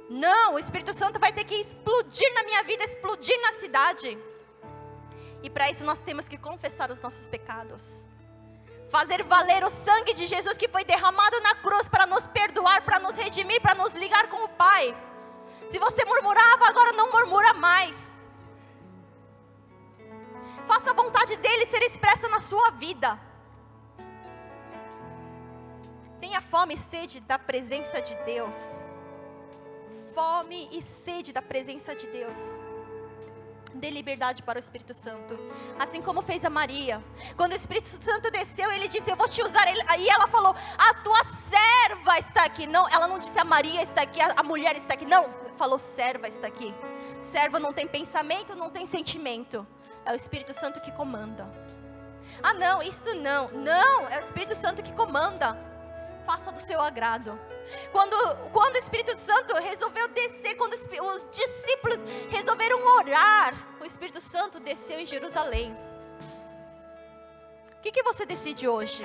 Não, 0.09 0.55
o 0.55 0.59
Espírito 0.59 0.95
Santo 0.95 1.19
vai 1.19 1.33
ter 1.33 1.43
que 1.43 1.57
explodir 1.57 2.33
na 2.35 2.45
minha 2.45 2.63
vida, 2.63 2.85
explodir 2.85 3.37
na 3.43 3.55
cidade. 3.55 4.17
E 5.43 5.51
para 5.51 5.69
isso 5.73 5.83
nós 5.83 6.01
temos 6.01 6.29
que 6.29 6.39
confessar 6.39 6.93
os 6.93 7.01
nossos 7.01 7.27
pecados 7.27 8.05
fazer 8.91 9.23
valer 9.25 9.65
o 9.65 9.71
sangue 9.71 10.15
de 10.15 10.27
Jesus 10.27 10.57
que 10.57 10.69
foi 10.69 10.85
derramado 10.85 11.41
na 11.41 11.55
cruz 11.57 11.89
para 11.89 12.07
nos 12.07 12.27
perdoar, 12.27 12.83
para 12.83 12.99
nos 12.99 13.17
redimir, 13.17 13.61
para 13.61 13.75
nos 13.75 13.95
ligar 13.95 14.29
com 14.29 14.45
o 14.45 14.49
Pai. 14.49 14.97
Se 15.71 15.79
você 15.79 16.05
murmurava, 16.05 16.67
agora 16.69 16.93
não 16.93 17.11
murmura 17.11 17.53
mais. 17.55 18.17
Faça 20.67 20.91
a 20.91 20.95
vontade 20.95 21.37
dele 21.37 21.67
ser 21.67 21.83
expressa 21.83 22.29
na 22.29 22.41
sua 22.41 22.71
vida. 22.73 23.19
Tenha 26.21 26.41
fome 26.41 26.75
e 26.75 26.79
sede 26.79 27.21
da 27.21 27.39
presença 27.39 28.01
de 28.01 28.15
Deus. 28.25 28.57
Fome 30.15 30.69
e 30.73 30.83
sede 30.83 31.33
da 31.33 31.43
presença 31.43 31.95
de 31.95 32.07
Deus. 32.07 32.66
Dê 33.77 33.91
liberdade 33.91 34.43
para 34.43 34.59
o 34.59 34.61
Espírito 34.61 34.95
Santo. 34.95 35.39
Assim 35.79 36.01
como 36.01 36.23
fez 36.23 36.45
a 36.45 36.51
Maria. 36.51 37.03
Quando 37.37 37.53
o 37.53 37.57
Espírito 37.57 37.89
Santo 38.03 38.31
desceu, 38.31 38.71
ele 38.73 38.89
disse: 38.89 39.11
Eu 39.11 39.17
vou 39.17 39.29
te 39.29 39.43
usar. 39.43 39.67
Aí 39.89 40.09
ela 40.09 40.27
falou: 40.29 40.55
A 40.79 40.95
tua 40.95 41.23
serva 41.49 42.19
está 42.19 42.45
aqui. 42.45 42.67
Não, 42.67 42.89
ela 42.89 43.07
não 43.07 43.19
disse 43.19 43.39
a 43.39 43.45
Maria 43.45 43.83
está 43.83 44.03
aqui, 44.03 44.21
a 44.21 44.43
mulher 44.43 44.77
está 44.77 44.95
aqui. 44.95 45.05
Não, 45.05 45.29
falou: 45.57 45.79
serva 45.79 46.29
está 46.29 46.47
aqui. 46.47 46.73
Servo 47.31 47.59
não 47.59 47.73
tem 47.73 47.87
pensamento, 47.87 48.55
não 48.55 48.71
tem 48.71 48.87
sentimento. 48.87 49.67
É 50.05 50.13
o 50.13 50.17
Espírito 50.17 50.53
Santo 50.53 50.81
que 50.81 50.93
comanda. 50.93 51.47
Ah, 52.43 52.55
não, 52.55 52.83
isso 52.83 53.15
não. 53.15 53.49
Não, 53.49 54.09
é 54.09 54.19
o 54.19 54.21
Espírito 54.21 54.55
Santo 54.55 54.83
que 54.83 54.93
comanda. 54.93 55.57
Faça 56.25 56.53
do 56.53 56.61
seu 56.61 56.81
agrado. 56.81 57.39
Quando, 57.93 58.17
quando 58.53 58.77
o 58.77 58.79
Espírito 58.79 59.17
Santo 59.19 59.55
resolveu 59.55 60.09
descer, 60.09 60.55
quando 60.57 60.75
os, 60.75 60.81
os 60.81 61.31
discípulos 61.31 62.01
resolveram 62.29 62.85
orar, 62.97 63.55
o 63.81 63.85
Espírito 63.85 64.21
Santo 64.21 64.61
desceu 64.61 64.99
em 64.99 65.07
Jerusalém. 65.07 65.77
O 67.79 67.81
que, 67.83 67.93
que 67.93 68.03
você 68.03 68.27
decide 68.27 68.67
hoje? 68.67 69.05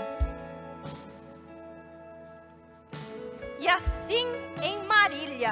E 3.60 3.68
assim 3.68 4.26
em 4.64 4.84
Marília, 4.84 5.52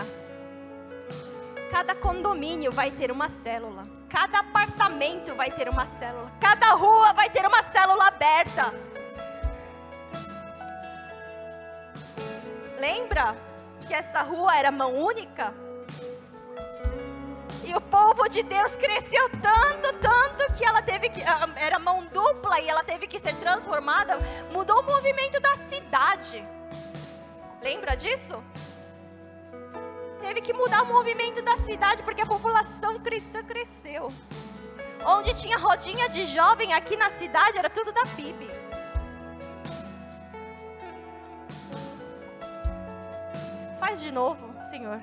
cada 1.70 1.94
condomínio 1.94 2.72
vai 2.72 2.90
ter 2.90 3.12
uma 3.12 3.30
célula, 3.44 3.88
cada 4.10 4.40
apartamento 4.40 5.36
vai 5.36 5.52
ter 5.52 5.70
uma 5.70 5.86
célula, 6.00 6.32
cada 6.42 6.72
rua 6.72 7.14
vai 7.14 7.30
ter 7.30 7.46
uma 7.46 7.64
célula 7.72 8.08
aberta. 8.08 8.74
Lembra 12.80 13.36
que 13.86 13.94
essa 13.94 14.22
rua 14.22 14.56
era 14.56 14.72
mão 14.72 14.96
única? 14.96 15.54
E 17.66 17.76
o 17.76 17.82
povo 17.82 18.28
de 18.30 18.42
Deus 18.42 18.76
cresceu 18.78 19.30
tanto, 19.42 19.94
tanto 20.00 20.54
que 20.54 20.64
ela 20.64 20.82
teve 20.82 21.10
que 21.10 21.22
ah, 21.24 21.50
era 21.58 21.78
mão 21.78 22.06
dupla 22.06 22.60
e 22.60 22.70
ela 22.70 22.84
teve 22.84 23.06
que 23.06 23.20
ser 23.20 23.36
transformada, 23.36 24.18
mudou 24.52 24.80
o 24.80 24.86
movimento 24.86 25.40
da 25.42 25.58
cidade. 25.70 26.48
Lembra 27.62 27.96
disso? 27.96 28.42
Teve 30.22 30.40
que 30.40 30.54
mudar 30.54 30.84
o 30.84 30.86
movimento 30.86 31.42
da 31.42 31.58
cidade 31.58 32.02
porque 32.02 32.22
a 32.22 32.26
população 32.26 32.98
cristã 33.00 33.44
cresceu. 33.44 34.08
Onde 35.06 35.34
tinha 35.34 35.58
rodinha 35.58 36.08
de 36.10 36.26
jovem 36.26 36.74
aqui 36.74 36.96
na 36.96 37.12
cidade 37.12 37.58
era 37.58 37.70
tudo 37.70 37.92
da 37.92 38.04
PIB. 38.16 38.59
Faz 43.90 44.02
de 44.02 44.12
novo, 44.12 44.54
Senhor. 44.70 45.02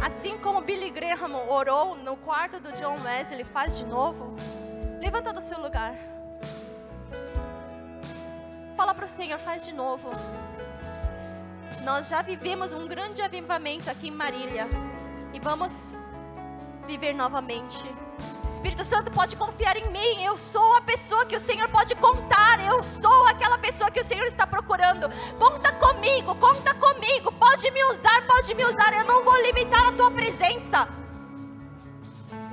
Assim 0.00 0.38
como 0.38 0.62
Billy 0.62 0.90
Graham 0.90 1.36
orou 1.50 1.94
no 1.94 2.16
quarto 2.16 2.58
do 2.58 2.72
John 2.72 2.96
Wesley, 3.04 3.44
faz 3.44 3.76
de 3.76 3.84
novo. 3.84 4.34
Levanta 4.98 5.34
do 5.34 5.40
seu 5.42 5.60
lugar. 5.60 5.94
Fala 8.74 8.94
para 8.94 9.04
o 9.04 9.08
Senhor, 9.08 9.38
faz 9.38 9.66
de 9.66 9.72
novo. 9.74 10.08
Nós 11.84 12.08
já 12.08 12.22
vivemos 12.22 12.72
um 12.72 12.88
grande 12.88 13.20
avivamento 13.20 13.90
aqui 13.90 14.08
em 14.08 14.10
Marília. 14.10 14.66
E 15.34 15.38
vamos 15.38 15.74
viver 16.86 17.12
novamente. 17.12 17.84
Espírito 18.62 18.84
Santo 18.84 19.10
pode 19.10 19.34
confiar 19.34 19.76
em 19.76 19.90
mim. 19.90 20.22
Eu 20.22 20.38
sou 20.38 20.76
a 20.76 20.80
pessoa 20.80 21.26
que 21.26 21.36
o 21.36 21.40
Senhor 21.40 21.68
pode 21.68 21.96
contar. 21.96 22.64
Eu 22.64 22.80
sou 22.84 23.26
aquela 23.26 23.58
pessoa 23.58 23.90
que 23.90 24.00
o 24.00 24.04
Senhor 24.04 24.24
está 24.24 24.46
procurando. 24.46 25.10
Conta 25.36 25.72
comigo, 25.72 26.32
conta 26.36 26.72
comigo. 26.74 27.32
Pode 27.32 27.68
me 27.72 27.84
usar, 27.86 28.24
pode 28.24 28.54
me 28.54 28.64
usar. 28.64 28.94
Eu 28.94 29.04
não 29.04 29.24
vou 29.24 29.36
limitar 29.42 29.88
a 29.88 29.92
tua 29.92 30.12
presença. 30.12 30.88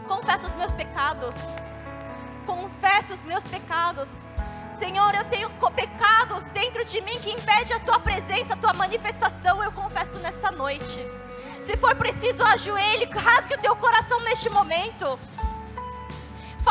Confesso 0.08 0.48
os 0.48 0.56
meus 0.56 0.74
pecados. 0.74 1.36
Confesso 2.44 3.14
os 3.14 3.24
meus 3.24 3.48
pecados. 3.48 4.10
Senhor, 4.80 5.14
eu 5.14 5.26
tenho 5.26 5.52
pecados 5.76 6.44
dentro 6.46 6.84
de 6.86 7.02
mim 7.02 7.20
que 7.20 7.30
impede 7.30 7.72
a 7.72 7.80
tua 7.82 8.00
presença, 8.00 8.56
a 8.56 8.58
tua 8.58 8.74
manifestação. 8.74 9.64
Eu 9.64 9.72
confesso 9.74 10.18
nesta 10.18 10.50
noite. 10.50 11.06
Se 11.68 11.78
for 11.78 11.96
preciso, 11.96 12.44
ajoelhe, 12.44 13.06
rasgue 13.06 13.54
o 13.54 13.60
teu 13.60 13.76
coração 13.76 14.20
neste 14.22 14.50
momento. 14.50 15.20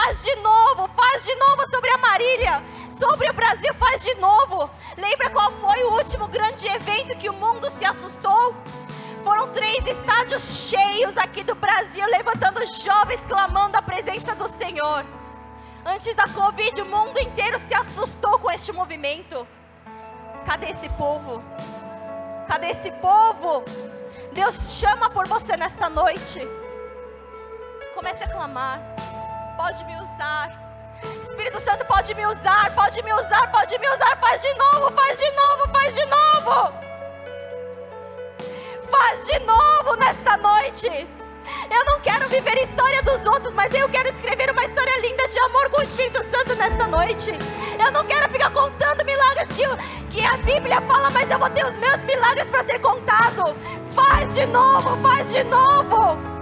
Faz 0.08 0.22
de 0.22 0.36
novo, 0.36 0.88
faz 0.96 1.22
de 1.22 1.34
novo 1.34 1.68
sobre 1.68 1.90
a 1.90 1.98
Marília, 1.98 2.62
sobre 2.98 3.28
o 3.28 3.32
Brasil, 3.34 3.74
faz 3.74 4.02
de 4.02 4.14
novo. 4.14 4.70
Lembra 4.96 5.28
qual 5.28 5.52
foi 5.52 5.82
o 5.82 5.92
último 5.96 6.26
grande 6.28 6.66
evento 6.66 7.14
que 7.18 7.28
o 7.28 7.34
mundo 7.34 7.70
se 7.72 7.84
assustou? 7.84 8.54
Foram 9.22 9.52
três 9.52 9.86
estádios 9.86 10.42
cheios 10.42 11.18
aqui 11.18 11.44
do 11.44 11.54
Brasil, 11.54 12.06
levantando 12.06 12.64
jovens 12.82 13.20
clamando 13.28 13.76
a 13.76 13.82
presença 13.82 14.34
do 14.34 14.48
Senhor. 14.56 15.04
Antes 15.84 16.16
da 16.16 16.26
Covid, 16.26 16.80
o 16.80 16.86
mundo 16.86 17.20
inteiro 17.20 17.60
se 17.68 17.74
assustou 17.74 18.38
com 18.38 18.50
este 18.50 18.72
movimento. 18.72 19.46
Cadê 20.46 20.70
esse 20.70 20.88
povo? 20.88 21.42
Cadê 22.46 22.68
esse 22.68 22.90
povo? 22.92 23.62
Deus 24.32 24.72
chama 24.72 25.10
por 25.10 25.28
você 25.28 25.54
nesta 25.54 25.90
noite. 25.90 26.40
Comece 27.94 28.24
a 28.24 28.28
clamar 28.30 28.80
pode 29.58 29.84
me 29.84 29.94
usar. 29.96 30.52
Espírito 31.02 31.60
Santo 31.60 31.84
pode 31.84 32.14
me 32.14 32.24
usar, 32.26 32.72
pode 32.76 33.02
me 33.02 33.12
usar, 33.12 33.50
pode 33.50 33.76
me 33.76 33.88
usar. 33.88 34.16
Faz 34.20 34.40
de 34.40 34.54
novo, 34.54 34.92
faz 34.92 35.18
de 35.18 35.30
novo, 35.32 35.68
faz 35.72 35.94
de 35.94 36.06
novo. 36.06 36.72
Faz 38.88 39.24
de 39.26 39.38
novo 39.40 39.96
nesta 39.96 40.36
noite. 40.36 41.08
Eu 41.70 41.84
não 41.86 42.00
quero 42.00 42.28
viver 42.28 42.56
a 42.56 42.62
história 42.62 43.02
dos 43.02 43.26
outros, 43.26 43.52
mas 43.52 43.74
eu 43.74 43.88
quero 43.88 44.08
escrever 44.10 44.48
uma 44.52 44.64
história 44.64 45.00
linda 45.00 45.26
de 45.26 45.38
amor 45.40 45.70
com 45.70 45.80
o 45.80 45.82
Espírito 45.82 46.22
Santo 46.24 46.54
nesta 46.54 46.86
noite. 46.86 47.32
Eu 47.84 47.90
não 47.90 48.04
quero 48.04 48.30
ficar 48.30 48.50
contando 48.52 49.04
milagres 49.04 49.48
que, 49.48 49.66
que 50.10 50.24
a 50.24 50.36
Bíblia 50.36 50.80
fala, 50.82 51.10
mas 51.10 51.28
eu 51.28 51.38
vou 51.38 51.50
ter 51.50 51.66
os 51.66 51.76
meus 51.76 52.00
milagres 52.04 52.48
para 52.48 52.62
ser 52.62 52.78
contado. 52.78 53.56
Faz 53.90 54.32
de 54.34 54.46
novo, 54.46 54.96
faz 55.02 55.28
de 55.30 55.42
novo. 55.44 56.37